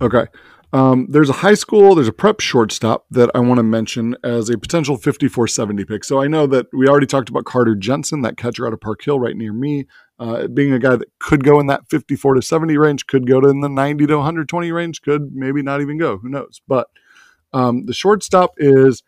[0.00, 0.26] Okay.
[0.72, 4.48] Um, there's a high school, there's a prep shortstop that I want to mention as
[4.48, 6.04] a potential 5470 pick.
[6.04, 9.02] So I know that we already talked about Carter Jensen, that catcher out of Park
[9.02, 9.86] Hill right near me,
[10.20, 13.40] uh, being a guy that could go in that 54 to 70 range, could go
[13.40, 16.18] to in the 90 to 120 range, could maybe not even go.
[16.18, 16.60] Who knows?
[16.68, 16.86] But
[17.52, 19.02] um, the shortstop is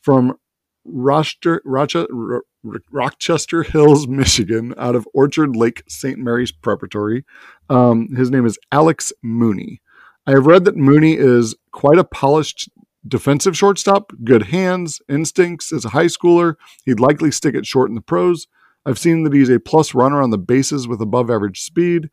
[0.00, 0.38] from
[0.86, 2.42] Rochester, Rochester,
[2.90, 6.18] Rochester Hills, Michigan, out of Orchard Lake St.
[6.18, 7.24] Mary's Preparatory.
[7.68, 9.80] Um, his name is Alex Mooney.
[10.26, 12.68] I have read that Mooney is quite a polished
[13.06, 15.72] defensive shortstop, good hands, instincts.
[15.72, 16.54] As a high schooler,
[16.84, 18.46] he'd likely stick it short in the pros.
[18.86, 22.10] I've seen that he's a plus runner on the bases with above average speed.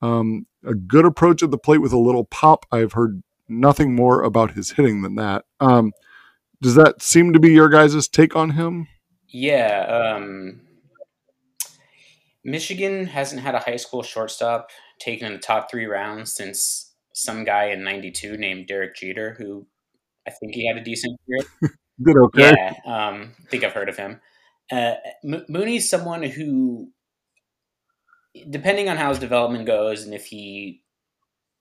[0.00, 2.66] Um, a good approach at the plate with a little pop.
[2.72, 5.44] I've heard nothing more about his hitting than that.
[5.60, 5.92] Um,
[6.60, 8.88] does that seem to be your guys' take on him?
[9.28, 10.14] Yeah.
[10.16, 10.60] Um,
[12.44, 17.44] Michigan hasn't had a high school shortstop taken in the top three rounds since some
[17.44, 19.66] guy in 92 named Derek Jeter, who
[20.26, 21.72] I think he had a decent career.
[22.04, 22.52] Did okay.
[22.56, 24.20] Yeah, um, I think I've heard of him.
[24.70, 24.94] Uh,
[25.24, 26.88] M- Mooney's someone who,
[28.50, 30.82] depending on how his development goes and if he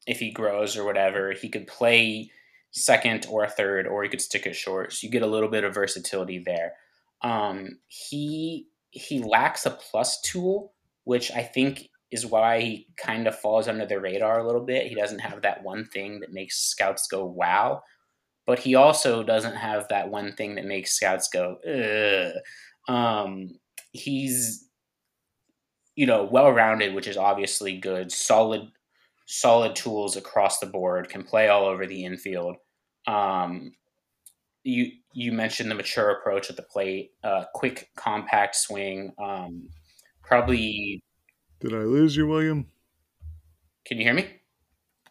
[0.07, 2.31] if he grows or whatever, he could play
[2.71, 4.93] second or third, or he could stick it short.
[4.93, 6.73] So you get a little bit of versatility there.
[7.21, 10.73] Um, he he lacks a plus tool,
[11.03, 14.87] which I think is why he kind of falls under the radar a little bit.
[14.87, 17.81] He doesn't have that one thing that makes scouts go wow,
[18.45, 22.33] but he also doesn't have that one thing that makes scouts go ugh.
[22.93, 23.51] Um,
[23.93, 24.67] he's
[25.95, 28.11] you know well rounded, which is obviously good.
[28.11, 28.69] Solid
[29.27, 31.09] solid tools across the board.
[31.09, 32.57] Can play all over the infield.
[33.07, 33.71] Um,
[34.63, 39.13] you you mentioned the mature approach at the plate, uh, quick, compact swing.
[39.17, 39.69] Um,
[40.23, 41.01] probably.
[41.61, 42.65] Did I lose you, William?
[43.85, 44.27] Can you hear me?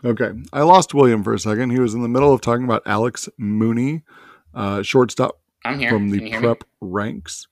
[0.04, 1.70] Okay, I lost William for a second.
[1.70, 4.02] He was in the middle of talking about Alex Mooney,
[4.54, 6.68] uh, shortstop from the prep me?
[6.80, 7.46] ranks.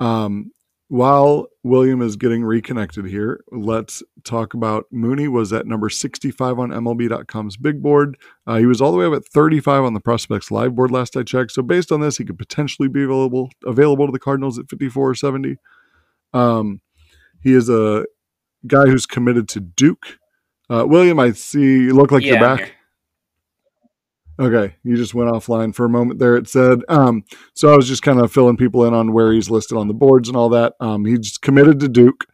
[0.00, 0.50] Um,
[0.88, 6.70] while William is getting reconnected here, let's talk about Mooney was at number 65 on
[6.70, 8.16] MLB.com's big board.
[8.44, 11.16] Uh, he was all the way up at 35 on the Prospects live board last
[11.16, 11.52] I checked.
[11.52, 15.10] So based on this, he could potentially be available available to the Cardinals at 54
[15.10, 15.58] or 70.
[16.32, 16.80] Um,
[17.40, 18.06] he is a
[18.66, 20.18] guy who's committed to Duke.
[20.68, 22.74] Uh, William, I see you look like yeah, you're back.
[24.38, 26.34] Okay, you just went offline for a moment there.
[26.36, 29.50] It said, um, so I was just kind of filling people in on where he's
[29.50, 30.74] listed on the boards and all that.
[30.80, 32.24] Um, he's committed to Duke.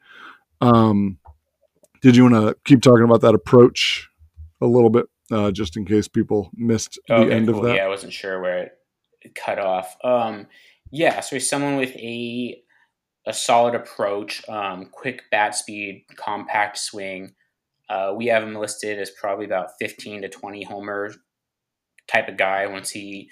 [0.61, 1.19] Um,
[2.03, 4.09] did you want to keep talking about that approach
[4.61, 7.59] a little bit, uh, just in case people missed the okay, end cool.
[7.59, 7.77] of that?
[7.77, 8.71] Yeah, I wasn't sure where
[9.23, 9.97] it cut off.
[10.05, 10.47] Um,
[10.93, 12.63] yeah, so he's someone with a
[13.27, 17.35] a solid approach, um, quick bat speed, compact swing.
[17.89, 21.19] Uh, we have him listed as probably about 15 to 20 homers
[22.09, 23.31] type of guy once he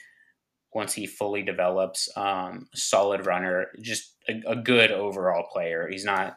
[0.73, 2.09] once he fully develops.
[2.17, 5.89] Um, solid runner, just a, a, good overall player.
[5.89, 6.37] He's not.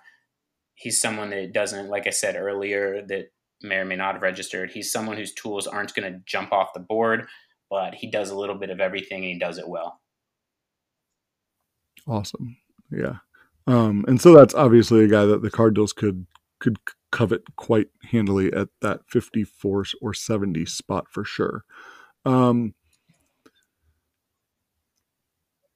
[0.76, 3.32] He's someone that doesn't, like I said earlier, that
[3.64, 4.70] may or may not have registered.
[4.70, 7.28] He's someone whose tools aren't going to jump off the board,
[7.68, 10.00] but he does a little bit of everything and he does it well.
[12.08, 12.58] Awesome.
[12.92, 13.16] Yeah.
[13.68, 16.26] Um, and so that's obviously a guy that the Cardinals could
[16.60, 16.78] could
[17.12, 21.64] covet quite handily at that 54 or 70 spot for sure.
[22.26, 22.74] Um,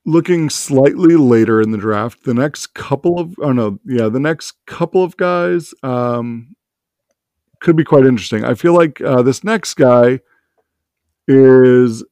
[0.05, 4.53] looking slightly later in the draft, the next couple of oh no, yeah, the next
[4.65, 6.55] couple of guys um,
[7.59, 8.43] could be quite interesting.
[8.43, 10.21] I feel like uh, this next guy
[11.27, 12.03] is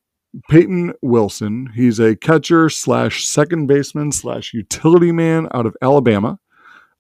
[0.50, 1.72] Peyton Wilson.
[1.76, 6.40] He's a catcher slash second baseman slash utility man out of Alabama.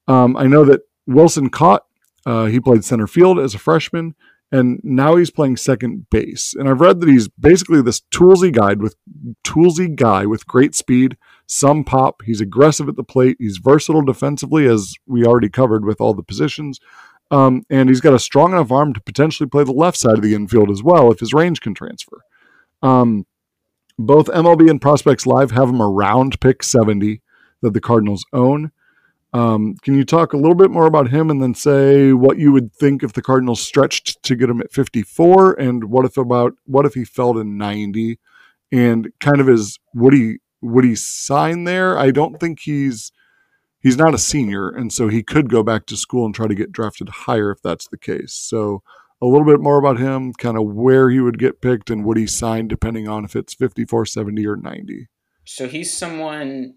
[0.08, 1.86] Um, I know that Wilson caught.
[2.26, 4.16] Uh, he played center field as a freshman
[4.52, 6.56] and now he's playing second base.
[6.58, 8.96] And I've read that he's basically this toolsy guy with
[9.44, 12.24] toolsy guy with great speed, some pop.
[12.26, 13.38] He's aggressive at the plate.
[13.40, 16.80] He's versatile defensively, as we already covered with all the positions.
[17.32, 20.24] Um, and he's got a strong enough arm to potentially play the left side of
[20.24, 22.24] the infield as well if his range can transfer.
[22.82, 23.26] Um,
[23.98, 27.22] both MLB and Prospects Live have him around pick 70
[27.62, 28.72] that the Cardinals own.
[29.32, 32.52] Um, can you talk a little bit more about him and then say what you
[32.52, 36.54] would think if the Cardinals stretched to get him at 54 and what if about
[36.66, 38.18] what if he fell to 90
[38.72, 41.98] and kind of his would he would he sign there?
[41.98, 43.12] I don't think he's
[43.80, 46.56] he's not a senior and so he could go back to school and try to
[46.56, 48.34] get drafted higher if that's the case.
[48.34, 48.82] So
[49.22, 52.18] a little bit more about him, kind of where he would get picked and would
[52.18, 55.08] he sign depending on if it's 54, 70 or 90.
[55.46, 56.76] So he's someone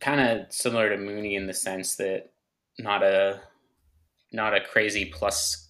[0.00, 2.30] kind of similar to Mooney in the sense that
[2.78, 3.40] not a
[4.32, 5.68] not a crazy plus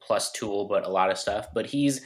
[0.00, 1.48] plus tool, but a lot of stuff.
[1.52, 2.00] But he's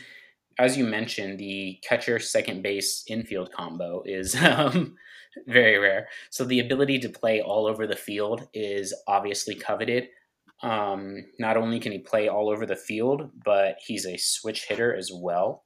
[0.59, 4.97] as you mentioned, the catcher second base infield combo is um,
[5.47, 6.09] very rare.
[6.31, 10.09] So the ability to play all over the field is obviously coveted.
[10.63, 14.95] Um, not only can he play all over the field, but he's a switch hitter
[14.95, 15.65] as well.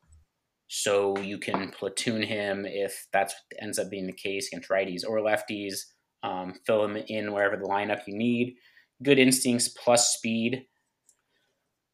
[0.68, 5.18] So you can platoon him if that ends up being the case against righties or
[5.18, 5.74] lefties.
[6.22, 8.56] Um, fill him in wherever the lineup you need.
[9.02, 10.66] Good instincts plus speed.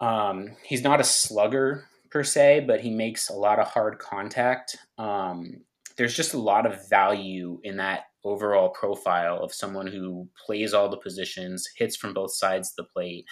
[0.00, 4.76] Um, he's not a slugger per se, but he makes a lot of hard contact.
[4.98, 5.62] Um,
[5.96, 10.88] there's just a lot of value in that overall profile of someone who plays all
[10.88, 13.24] the positions, hits from both sides of the plate,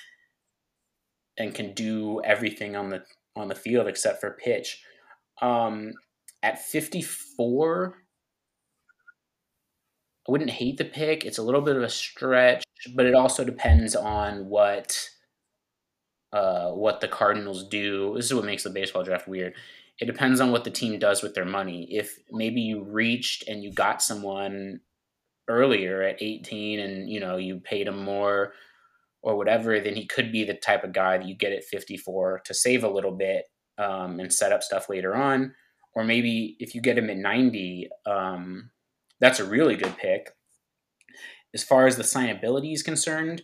[1.36, 3.02] and can do everything on the
[3.36, 4.82] on the field except for pitch.
[5.42, 5.92] Um,
[6.42, 7.96] at 54,
[10.26, 11.24] I wouldn't hate the pick.
[11.24, 12.62] It's a little bit of a stretch,
[12.94, 15.08] but it also depends on what
[16.32, 18.14] uh, what the Cardinals do.
[18.16, 19.54] This is what makes the baseball draft weird.
[20.00, 21.86] It depends on what the team does with their money.
[21.90, 24.80] If maybe you reached and you got someone
[25.48, 28.52] earlier at 18 and you know you paid him more
[29.22, 32.42] or whatever, then he could be the type of guy that you get at 54
[32.44, 33.46] to save a little bit
[33.78, 35.54] um, and set up stuff later on.
[35.94, 38.70] Or maybe if you get him at 90, um,
[39.20, 40.30] that's a really good pick.
[41.54, 43.42] As far as the signability is concerned,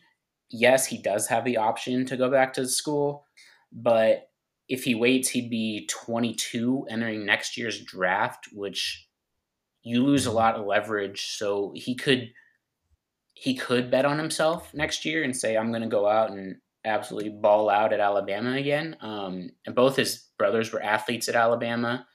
[0.51, 3.25] yes, he does have the option to go back to school,
[3.73, 4.30] but
[4.71, 9.09] if he waits, he'd be 22 entering next year's draft, which
[9.83, 11.33] you lose a lot of leverage.
[11.37, 12.31] So he could
[13.35, 16.57] he could bet on himself next year and say, "I'm going to go out and
[16.85, 22.07] absolutely ball out at Alabama again." Um, and both his brothers were athletes at Alabama,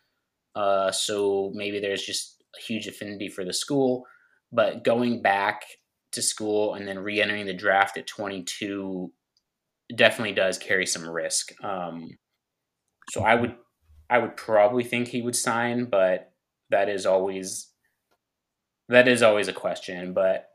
[0.56, 4.06] uh, so maybe there's just a huge affinity for the school.
[4.54, 5.66] But going back
[6.14, 9.12] to school and then re-entering the draft at 22
[9.96, 11.52] definitely does carry some risk.
[11.62, 12.18] Um,
[13.10, 13.56] so I would
[14.10, 16.32] I would probably think he would sign, but
[16.70, 17.70] that is always
[18.90, 20.14] that is always a question.
[20.14, 20.50] But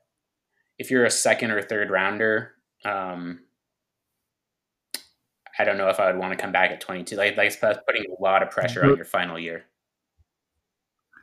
[0.79, 2.53] if you're a second or third rounder,
[2.85, 3.41] um,
[5.59, 7.17] I don't know if I would want to come back at 22.
[7.17, 9.65] Like, like putting a lot of pressure on your final year.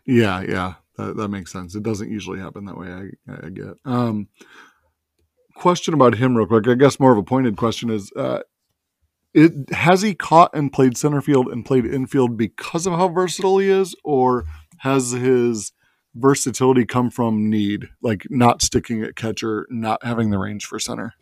[0.05, 1.75] Yeah, yeah, that, that makes sense.
[1.75, 2.87] It doesn't usually happen that way.
[2.87, 3.73] I, I get.
[3.83, 4.27] Um,
[5.55, 6.67] question about him, real quick.
[6.67, 8.41] I guess more of a pointed question is: uh,
[9.37, 13.59] it, has he caught and played center field and played infield because of how versatile
[13.59, 14.45] he is, or
[14.79, 15.73] has his
[16.15, 21.13] versatility come from need, like not sticking at catcher, not having the range for center?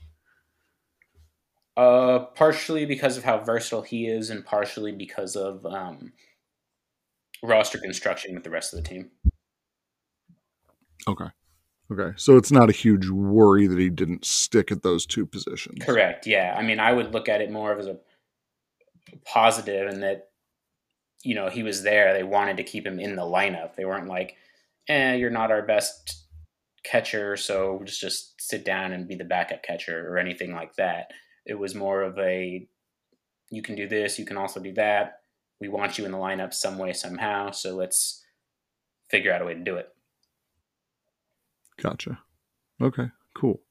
[1.76, 6.14] Uh, partially because of how versatile he is, and partially because of um,
[7.44, 9.12] roster construction with the rest of the team.
[11.06, 11.28] Okay.
[11.92, 12.14] Okay.
[12.18, 15.84] So it's not a huge worry that he didn't stick at those two positions.
[15.84, 16.26] Correct.
[16.26, 16.56] Yeah.
[16.58, 17.98] I mean, I would look at it more as a
[19.24, 20.30] positive and that,
[21.24, 22.14] you know, he was there.
[22.14, 23.76] They wanted to keep him in the lineup.
[23.76, 24.36] They weren't like,
[24.88, 26.26] eh, you're not our best
[26.86, 31.12] catcher, so just just sit down and be the backup catcher or anything like that.
[31.46, 32.68] It was more of a
[33.52, 35.22] you can do this, you can also do that.
[35.60, 38.24] We want you in the lineup some way somehow, so let's
[39.10, 39.90] figure out a way to do it.
[41.82, 42.20] Gotcha.
[42.82, 43.62] Okay, cool.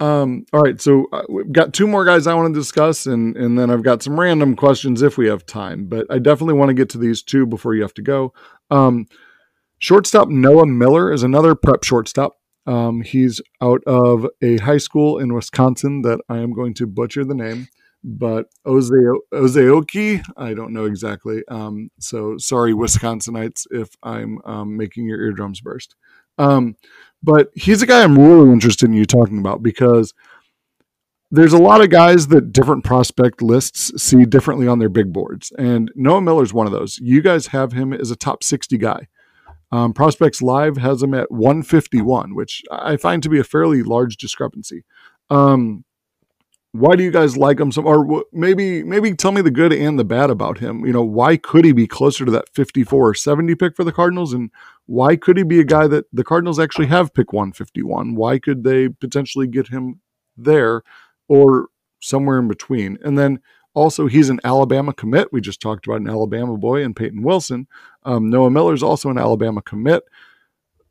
[0.00, 3.36] Um, all right, so uh, we've got two more guys I want to discuss, and
[3.36, 5.86] and then I've got some random questions if we have time.
[5.86, 8.32] But I definitely want to get to these two before you have to go.
[8.70, 9.06] Um,
[9.78, 12.36] Shortstop Noah Miller is another prep shortstop.
[12.66, 17.24] Um, he's out of a high school in Wisconsin that I am going to butcher
[17.24, 17.68] the name,
[18.02, 21.42] but Oze- Ozeoki, I don't know exactly.
[21.48, 25.94] Um, so sorry, Wisconsinites, if I'm um, making your eardrums burst.
[26.38, 26.76] Um,
[27.24, 30.12] but he's a guy I'm really interested in you talking about because
[31.30, 35.50] there's a lot of guys that different prospect lists see differently on their big boards.
[35.58, 36.98] And Noah Miller's one of those.
[36.98, 39.08] You guys have him as a top 60 guy.
[39.72, 44.16] Um, Prospects Live has him at 151, which I find to be a fairly large
[44.16, 44.84] discrepancy.
[45.30, 45.84] Um,
[46.74, 49.96] why do you guys like him so or maybe maybe tell me the good and
[49.96, 53.14] the bad about him you know why could he be closer to that 54 or
[53.14, 54.50] 70 pick for the cardinals and
[54.86, 58.64] why could he be a guy that the cardinals actually have pick 151 why could
[58.64, 60.00] they potentially get him
[60.36, 60.82] there
[61.28, 61.68] or
[62.00, 63.40] somewhere in between and then
[63.74, 65.32] also, he's an Alabama commit.
[65.32, 67.66] We just talked about an Alabama boy and Peyton Wilson.
[68.04, 70.04] Um, Noah Miller's also an Alabama commit.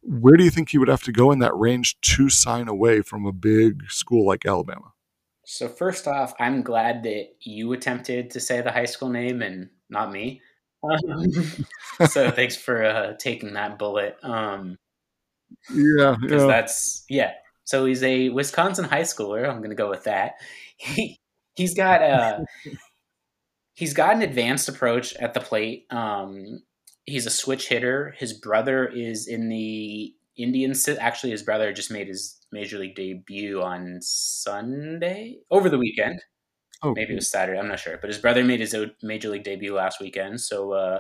[0.02, 3.02] Where do you think he would have to go in that range to sign away
[3.02, 4.93] from a big school like Alabama?
[5.46, 9.70] So, first off, I'm glad that you attempted to say the high school name and
[9.90, 10.42] not me.
[10.84, 11.26] Um,
[12.10, 14.18] so, thanks for uh, taking that bullet.
[14.24, 14.78] Um,
[15.74, 16.48] yeah, because yeah.
[16.48, 17.32] that's yeah.
[17.66, 19.48] So he's a Wisconsin high schooler.
[19.48, 20.34] I'm going to go with that.
[20.78, 21.20] He
[21.56, 22.46] he's got a
[23.74, 25.86] he's got an advanced approach at the plate.
[25.90, 26.64] Um,
[27.06, 28.16] he's a switch hitter.
[28.18, 30.88] His brother is in the Indians.
[30.88, 36.22] Actually, his brother just made his major league debut on Sunday over the weekend.
[36.82, 37.60] Oh, maybe it was Saturday.
[37.60, 40.42] I'm not sure, but his brother made his major league debut last weekend.
[40.42, 41.00] So uh,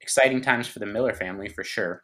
[0.00, 2.02] exciting times for the Miller family for sure.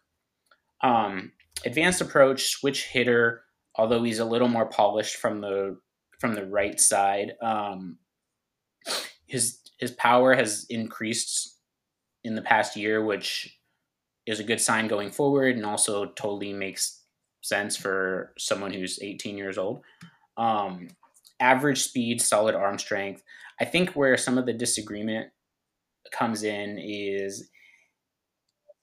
[0.83, 1.33] Um,
[1.65, 3.43] advanced approach, switch hitter.
[3.77, 5.79] Although he's a little more polished from the
[6.19, 7.33] from the right side.
[7.43, 7.99] Um,
[9.27, 11.59] his his power has increased
[12.23, 13.59] in the past year, which
[14.27, 17.03] is a good sign going forward, and also totally makes
[17.43, 19.83] sense for someone who's 18 years old.
[20.37, 20.89] Um,
[21.41, 23.23] average speed, solid arm strength.
[23.61, 25.31] I think where some of the disagreement
[26.13, 27.51] comes in is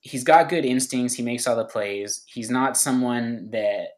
[0.01, 1.15] he's got good instincts.
[1.15, 2.23] He makes all the plays.
[2.27, 3.89] He's not someone that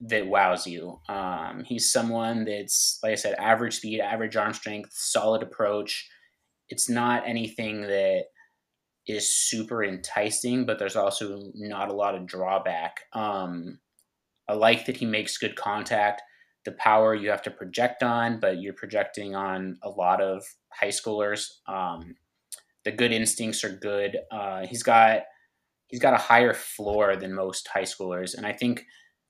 [0.00, 1.00] that wows you.
[1.08, 6.08] Um, he's someone that's, like I said, average speed, average arm strength, solid approach.
[6.68, 8.24] It's not anything that
[9.06, 13.00] is super enticing, but there's also not a lot of drawback.
[13.12, 13.78] Um,
[14.48, 16.22] I like that he makes good contact.
[16.64, 20.88] The power you have to project on, but you're projecting on a lot of high
[20.88, 21.48] schoolers.
[21.66, 22.14] Um,
[22.84, 24.18] the good instincts are good.
[24.30, 25.22] Uh, he's got
[25.88, 28.86] he's got a higher floor than most high schoolers, and I think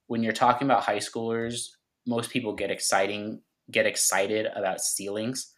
[0.06, 1.70] when you're talking about high schoolers,
[2.06, 5.52] most people get exciting get excited about ceilings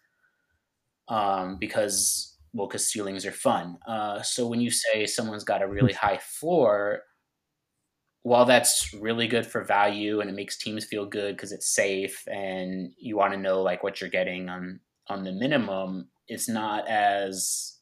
[1.09, 3.79] um, because well, because ceilings are fun.
[3.87, 7.03] Uh, so when you say someone's got a really high floor,
[8.23, 12.27] while that's really good for value and it makes teams feel good because it's safe
[12.27, 16.89] and you want to know like what you're getting on on the minimum, it's not
[16.89, 17.79] as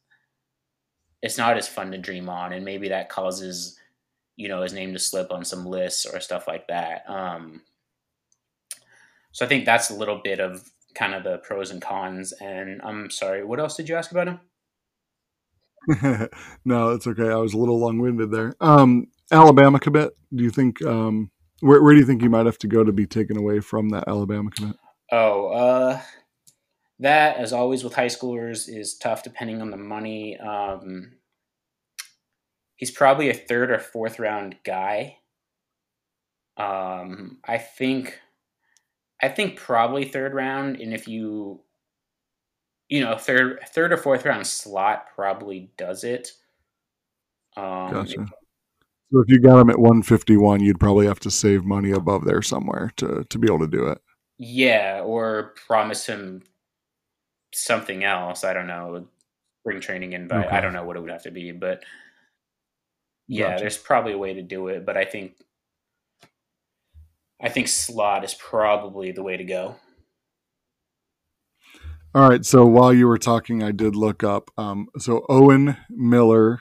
[1.22, 3.78] it's not as fun to dream on, and maybe that causes
[4.36, 7.08] you know his name to slip on some lists or stuff like that.
[7.08, 7.62] Um,
[9.32, 12.32] so I think that's a little bit of kind of the pros and cons.
[12.32, 14.40] And I'm sorry, what else did you ask about him?
[16.64, 17.30] no, it's okay.
[17.30, 18.54] I was a little long winded there.
[18.60, 20.12] Um, Alabama commit.
[20.34, 21.30] Do you think um,
[21.60, 23.90] where where do you think you might have to go to be taken away from
[23.90, 24.76] that Alabama commit?
[25.10, 26.00] Oh, uh,
[27.00, 30.38] that as always with high schoolers is tough depending on the money.
[30.38, 31.12] Um,
[32.76, 35.18] he's probably a third or fourth round guy.
[36.56, 38.20] Um, I think,
[39.20, 41.63] I think probably third round, and if you
[42.88, 46.32] you know, third third or fourth round slot probably does it.
[47.56, 48.26] Um, gotcha.
[49.12, 52.42] So if you got him at 151, you'd probably have to save money above there
[52.42, 53.98] somewhere to to be able to do it.
[54.38, 56.42] Yeah, or promise him
[57.54, 58.44] something else.
[58.44, 59.06] I don't know,
[59.60, 60.46] spring training invite.
[60.46, 60.56] Okay.
[60.56, 61.84] I don't know what it would have to be, but
[63.28, 63.60] yeah, gotcha.
[63.60, 64.84] there's probably a way to do it.
[64.84, 65.36] But I think
[67.40, 69.76] I think slot is probably the way to go.
[72.14, 72.44] All right.
[72.44, 74.50] So while you were talking, I did look up.
[74.56, 76.60] Um, so Owen Miller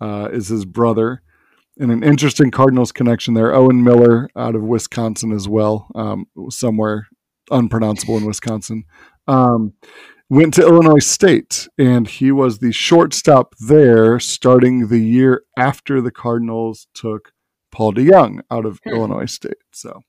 [0.00, 1.22] uh, is his brother,
[1.78, 3.52] and an interesting Cardinals connection there.
[3.52, 7.08] Owen Miller out of Wisconsin as well, um, somewhere
[7.50, 8.84] unpronounceable in Wisconsin.
[9.26, 9.72] Um,
[10.30, 16.12] went to Illinois State, and he was the shortstop there, starting the year after the
[16.12, 17.32] Cardinals took
[17.72, 18.90] Paul DeJong out of hmm.
[18.90, 19.58] Illinois State.
[19.72, 20.02] So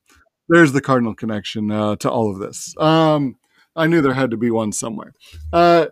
[0.48, 2.72] there's the Cardinal connection uh, to all of this.
[2.78, 3.36] Um,
[3.76, 5.12] I knew there had to be one somewhere.
[5.52, 5.86] Uh,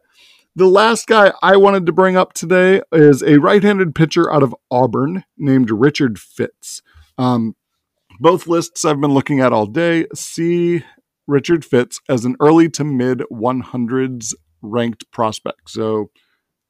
[0.56, 4.42] the last guy I wanted to bring up today is a right handed pitcher out
[4.42, 6.80] of Auburn named Richard Fitts.
[7.18, 7.56] Um,
[8.20, 10.84] both lists I've been looking at all day see
[11.26, 15.70] Richard Fitts as an early to mid 100s ranked prospect.
[15.70, 16.10] So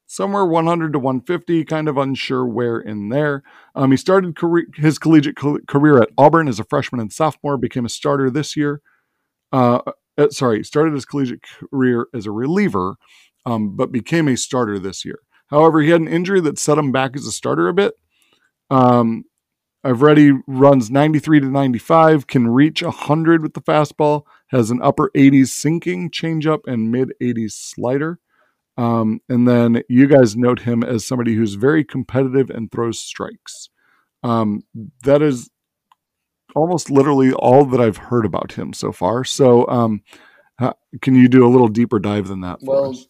[0.06, 3.42] somewhere 100 to 150, kind of unsure where in there.
[3.74, 7.84] Um, he started career, his collegiate career at Auburn as a freshman and sophomore, became
[7.84, 8.80] a starter this year.
[9.52, 9.80] Uh,
[10.18, 12.96] uh, sorry, started his collegiate career as a reliever,
[13.46, 15.20] um, but became a starter this year.
[15.48, 17.94] However, he had an injury that set him back as a starter a bit.
[18.70, 19.24] Um,
[19.84, 24.80] I've read he runs 93 to 95, can reach 100 with the fastball, has an
[24.82, 28.18] upper 80s sinking changeup and mid 80s slider.
[28.76, 33.68] Um, and then you guys note him as somebody who's very competitive and throws strikes.
[34.22, 34.62] Um,
[35.02, 35.50] that is
[36.54, 39.24] almost literally all that I've heard about him so far.
[39.24, 40.02] So, um,
[41.02, 42.58] can you do a little deeper dive than that?
[42.62, 43.08] well, us?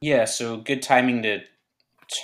[0.00, 0.24] yeah.
[0.24, 1.40] So good timing to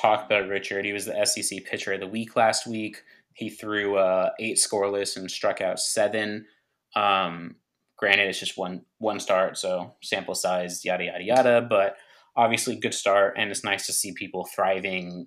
[0.01, 0.85] talk about Richard.
[0.85, 3.03] He was the SEC pitcher of the week last week.
[3.35, 6.47] He threw uh, eight scoreless and struck out seven.
[6.95, 7.57] Um,
[7.97, 11.67] granted, it's just one one start, so sample size, yada yada yada.
[11.69, 11.97] But
[12.37, 15.27] obviously, good start, and it's nice to see people thriving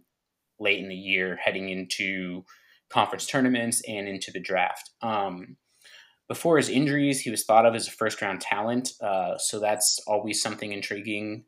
[0.60, 2.46] late in the year, heading into
[2.96, 4.90] conference tournaments and into the draft.
[5.02, 5.58] Um,
[6.30, 10.00] before his injuries, he was thought of as a first round talent, uh, so that's
[10.08, 11.44] always something intriguing.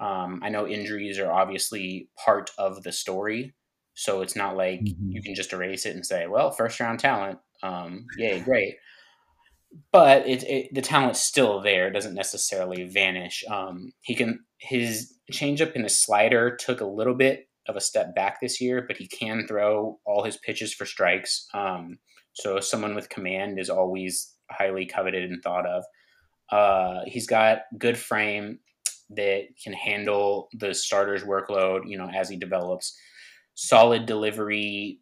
[0.00, 3.52] Um, I know injuries are obviously part of the story,
[3.94, 5.10] so it's not like mm-hmm.
[5.10, 8.76] you can just erase it and say, "Well, first round talent, um, yay, great."
[9.90, 13.44] But it, it, the talent's still there; it doesn't necessarily vanish.
[13.50, 18.14] Um, he can his changeup and his slider took a little bit of a step
[18.14, 21.46] back this year, but he can throw all his pitches for strikes.
[21.54, 21.98] Um,
[22.32, 25.84] so someone with command is always highly coveted and thought of.
[26.50, 28.58] Uh, he's got good frame
[29.10, 32.96] that can handle the starter's workload, you know, as he develops.
[33.54, 35.00] Solid delivery,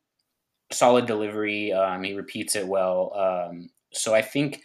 [0.72, 1.72] solid delivery.
[1.72, 3.12] Um, he repeats it well.
[3.14, 4.61] Um, so I think,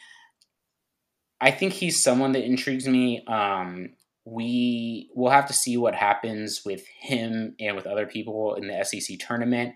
[1.42, 3.24] I think he's someone that intrigues me.
[3.28, 3.90] Um,
[4.26, 8.84] we will have to see what happens with him and with other people in the
[8.84, 9.76] SEC tournament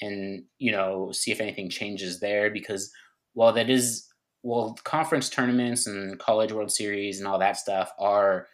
[0.00, 2.90] and you know see if anything changes there because
[3.34, 4.06] while that is
[4.42, 8.46] well conference tournaments and college world series and all that stuff are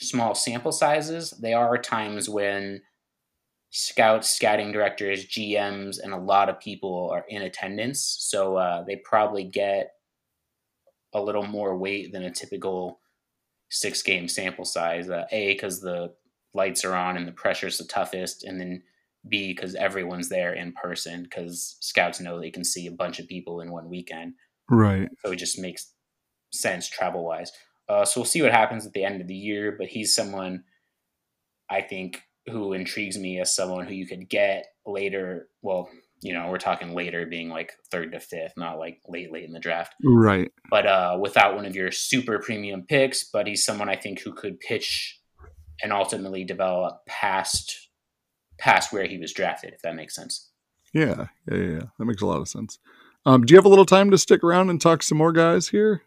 [0.00, 2.80] small sample sizes they are times when
[3.70, 8.16] scouts scouting directors gms and a lot of people are in attendance.
[8.18, 9.92] So uh, they probably get
[11.12, 12.99] a little more weight than a typical
[13.70, 15.08] six game sample size.
[15.08, 16.14] Uh, a because the
[16.52, 18.82] lights are on and the pressure's the toughest, and then
[19.28, 23.28] B because everyone's there in person because scouts know they can see a bunch of
[23.28, 24.34] people in one weekend.
[24.68, 25.08] Right.
[25.24, 25.92] So it just makes
[26.52, 27.52] sense travel wise.
[27.88, 30.62] Uh, so we'll see what happens at the end of the year, but he's someone
[31.68, 35.48] I think who intrigues me as someone who you could get later.
[35.62, 35.88] Well,
[36.22, 39.52] you know, we're talking later being like third to fifth, not like late, late in
[39.52, 39.94] the draft.
[40.04, 40.52] Right.
[40.70, 44.32] But uh, without one of your super premium picks, but he's someone I think who
[44.32, 45.18] could pitch
[45.82, 47.88] and ultimately develop past
[48.58, 50.50] past where he was drafted, if that makes sense.
[50.92, 51.82] Yeah, yeah, yeah.
[51.98, 52.78] That makes a lot of sense.
[53.24, 55.68] Um, do you have a little time to stick around and talk some more guys
[55.68, 56.02] here?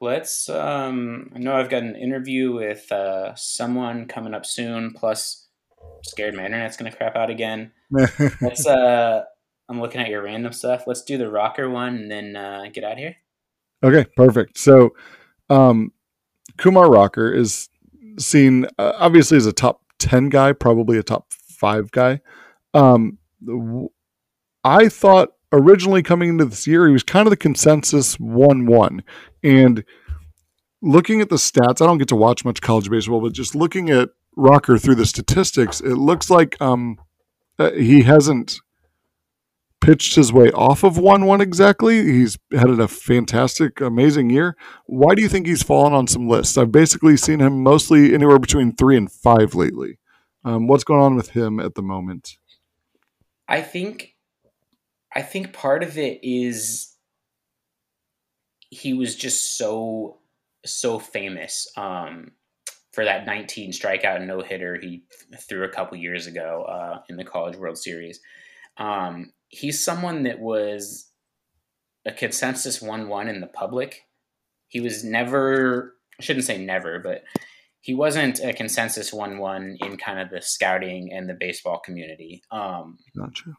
[0.00, 0.48] Let's.
[0.48, 4.92] Um, I know I've got an interview with uh, someone coming up soon.
[4.92, 5.48] Plus,
[5.80, 7.72] I'm scared my internet's going to crap out again.
[7.90, 8.66] Let's.
[8.66, 9.24] Uh,
[9.68, 10.84] I'm looking at your random stuff.
[10.86, 13.16] Let's do the rocker one and then uh, get out of here.
[13.82, 14.58] Okay, perfect.
[14.58, 14.94] So,
[15.50, 15.92] um,
[16.56, 17.68] Kumar Rocker is
[18.18, 22.20] seen uh, obviously as a top 10 guy, probably a top five guy.
[22.74, 23.18] Um,
[24.64, 29.02] I thought originally coming into this year, he was kind of the consensus 1 1.
[29.42, 29.84] And
[30.82, 33.90] looking at the stats, I don't get to watch much college baseball, but just looking
[33.90, 36.98] at Rocker through the statistics, it looks like um,
[37.58, 38.60] uh, he hasn't
[39.80, 42.02] pitched his way off of 1 1 exactly.
[42.04, 44.56] He's had a fantastic, amazing year.
[44.86, 46.58] Why do you think he's fallen on some lists?
[46.58, 49.98] I've basically seen him mostly anywhere between three and five lately.
[50.44, 52.36] Um, what's going on with him at the moment?
[53.48, 54.14] I think,
[55.14, 56.96] I think part of it is
[58.70, 60.18] he was just so
[60.64, 62.32] so famous um,
[62.92, 65.04] for that 19 strikeout no hitter he
[65.38, 68.20] threw a couple years ago uh, in the College World Series.
[68.78, 71.10] Um, he's someone that was
[72.06, 74.02] a consensus 1 1 in the public.
[74.68, 77.24] He was never, I shouldn't say never, but
[77.80, 82.42] he wasn't a consensus 1 1 in kind of the scouting and the baseball community.
[82.50, 83.50] Um, gotcha.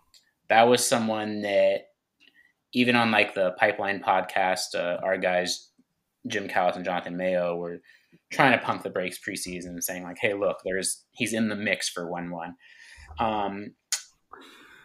[0.49, 1.87] That was someone that,
[2.73, 5.71] even on like the Pipeline podcast, uh, our guys,
[6.27, 7.79] Jim Callis and Jonathan Mayo, were
[8.31, 11.55] trying to pump the brakes preseason and saying, like, hey, look, there's he's in the
[11.55, 12.55] mix for 1 1.
[13.19, 13.71] Um,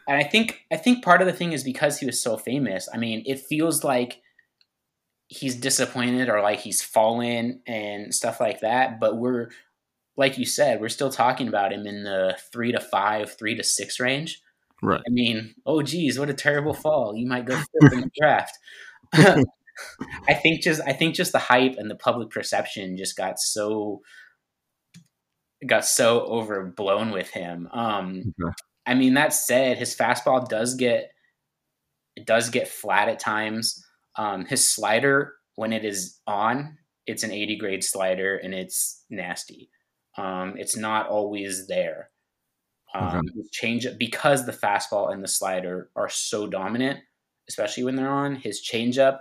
[0.09, 2.89] and I think I think part of the thing is because he was so famous.
[2.93, 4.21] I mean, it feels like
[5.29, 9.01] he's disappointed or like he's fallen and stuff like that.
[9.01, 9.51] But we're
[10.17, 13.63] like you said, we're still talking about him in the three to five, three to
[13.63, 14.41] six range.
[14.83, 15.01] Right.
[15.07, 17.17] I mean, oh geez, what a terrible fall!
[17.17, 18.59] You might go fifth in the draft.
[20.29, 24.03] I think just I think just the hype and the public perception just got so
[25.67, 27.69] got so overblown with him.
[27.73, 28.55] Um, okay.
[28.87, 31.11] I mean, that said, his fastball does get
[32.17, 33.83] it does get flat at times.
[34.17, 36.77] Um, his slider, when it is on,
[37.07, 39.71] it's an 80 grade slider and it's nasty.
[40.19, 42.11] Um, it's not always there.
[42.95, 43.49] Um, okay.
[43.53, 47.01] Change because the fastball and the slider are so dominant,
[47.49, 48.37] especially when they're on.
[48.37, 49.21] His changeup,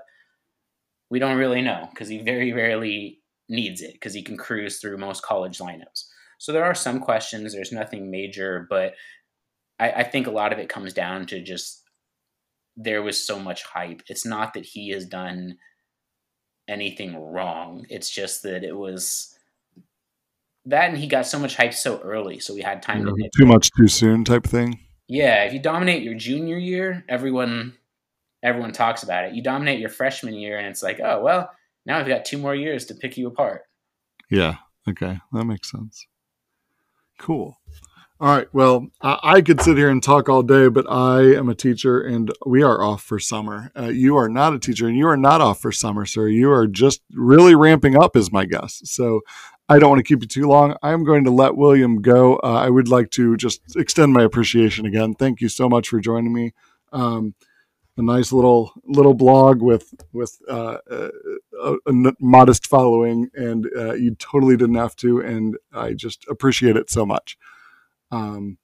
[1.10, 4.98] we don't really know because he very rarely needs it because he can cruise through
[4.98, 6.08] most college lineups.
[6.38, 7.54] So there are some questions.
[7.54, 8.96] There's nothing major, but
[9.82, 11.82] I, I think a lot of it comes down to just
[12.78, 14.04] there was so much hype.
[14.08, 15.58] It's not that he has done
[16.68, 17.86] anything wrong.
[17.90, 19.36] It's just that it was
[20.66, 23.30] that and he got so much hype so early, so we had time yeah, to
[23.36, 24.80] too much too soon type thing.
[25.08, 27.76] Yeah, if you dominate your junior year, everyone
[28.44, 29.34] everyone talks about it.
[29.34, 31.50] You dominate your freshman year and it's like, oh well,
[31.88, 33.64] now I've got two more years to pick you apart.
[34.30, 34.58] Yeah.
[34.88, 35.20] Okay.
[35.34, 36.06] That makes sense.
[37.18, 37.58] Cool.
[38.22, 38.48] All right.
[38.54, 42.32] Well, I, could sit here and talk all day, but I am a teacher and
[42.46, 43.72] we are off for summer.
[43.76, 46.28] Uh, you are not a teacher and you are not off for summer, sir.
[46.28, 48.80] You are just really ramping up, is my guess.
[48.84, 49.22] So
[49.70, 50.76] I don't want to keep you too long.
[50.84, 52.36] I'm going to let William go.
[52.44, 55.16] Uh, I would like to just extend my appreciation again.
[55.16, 56.54] Thank you so much for joining me.
[56.94, 57.34] Um,
[57.98, 61.10] a nice little little blog with with uh, a,
[61.88, 66.92] a, modest following, and uh, you totally didn't have to, and I just appreciate it
[66.92, 67.36] so much.
[68.12, 68.58] Um,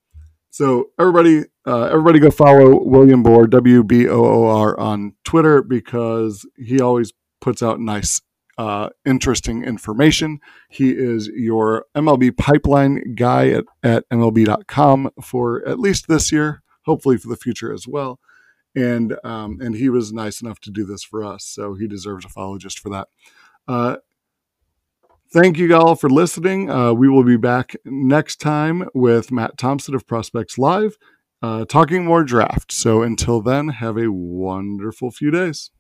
[0.50, 5.62] so everybody, uh, everybody go follow William Boor, W B O O R on Twitter
[5.62, 8.22] because he always puts out nice
[8.58, 10.40] uh, interesting information.
[10.70, 17.18] He is your MLB pipeline guy at, at MLB.com for at least this year, hopefully
[17.18, 18.20] for the future as well.
[18.76, 22.26] And um, and he was nice enough to do this for us, so he deserves
[22.26, 23.08] a follow just for that.
[23.68, 23.98] Uh,
[25.32, 26.70] thank you all for listening.
[26.70, 30.98] Uh, we will be back next time with Matt Thompson of Prospects Live,
[31.42, 32.72] uh, talking more draft.
[32.72, 35.72] So until then, have a wonderful few days.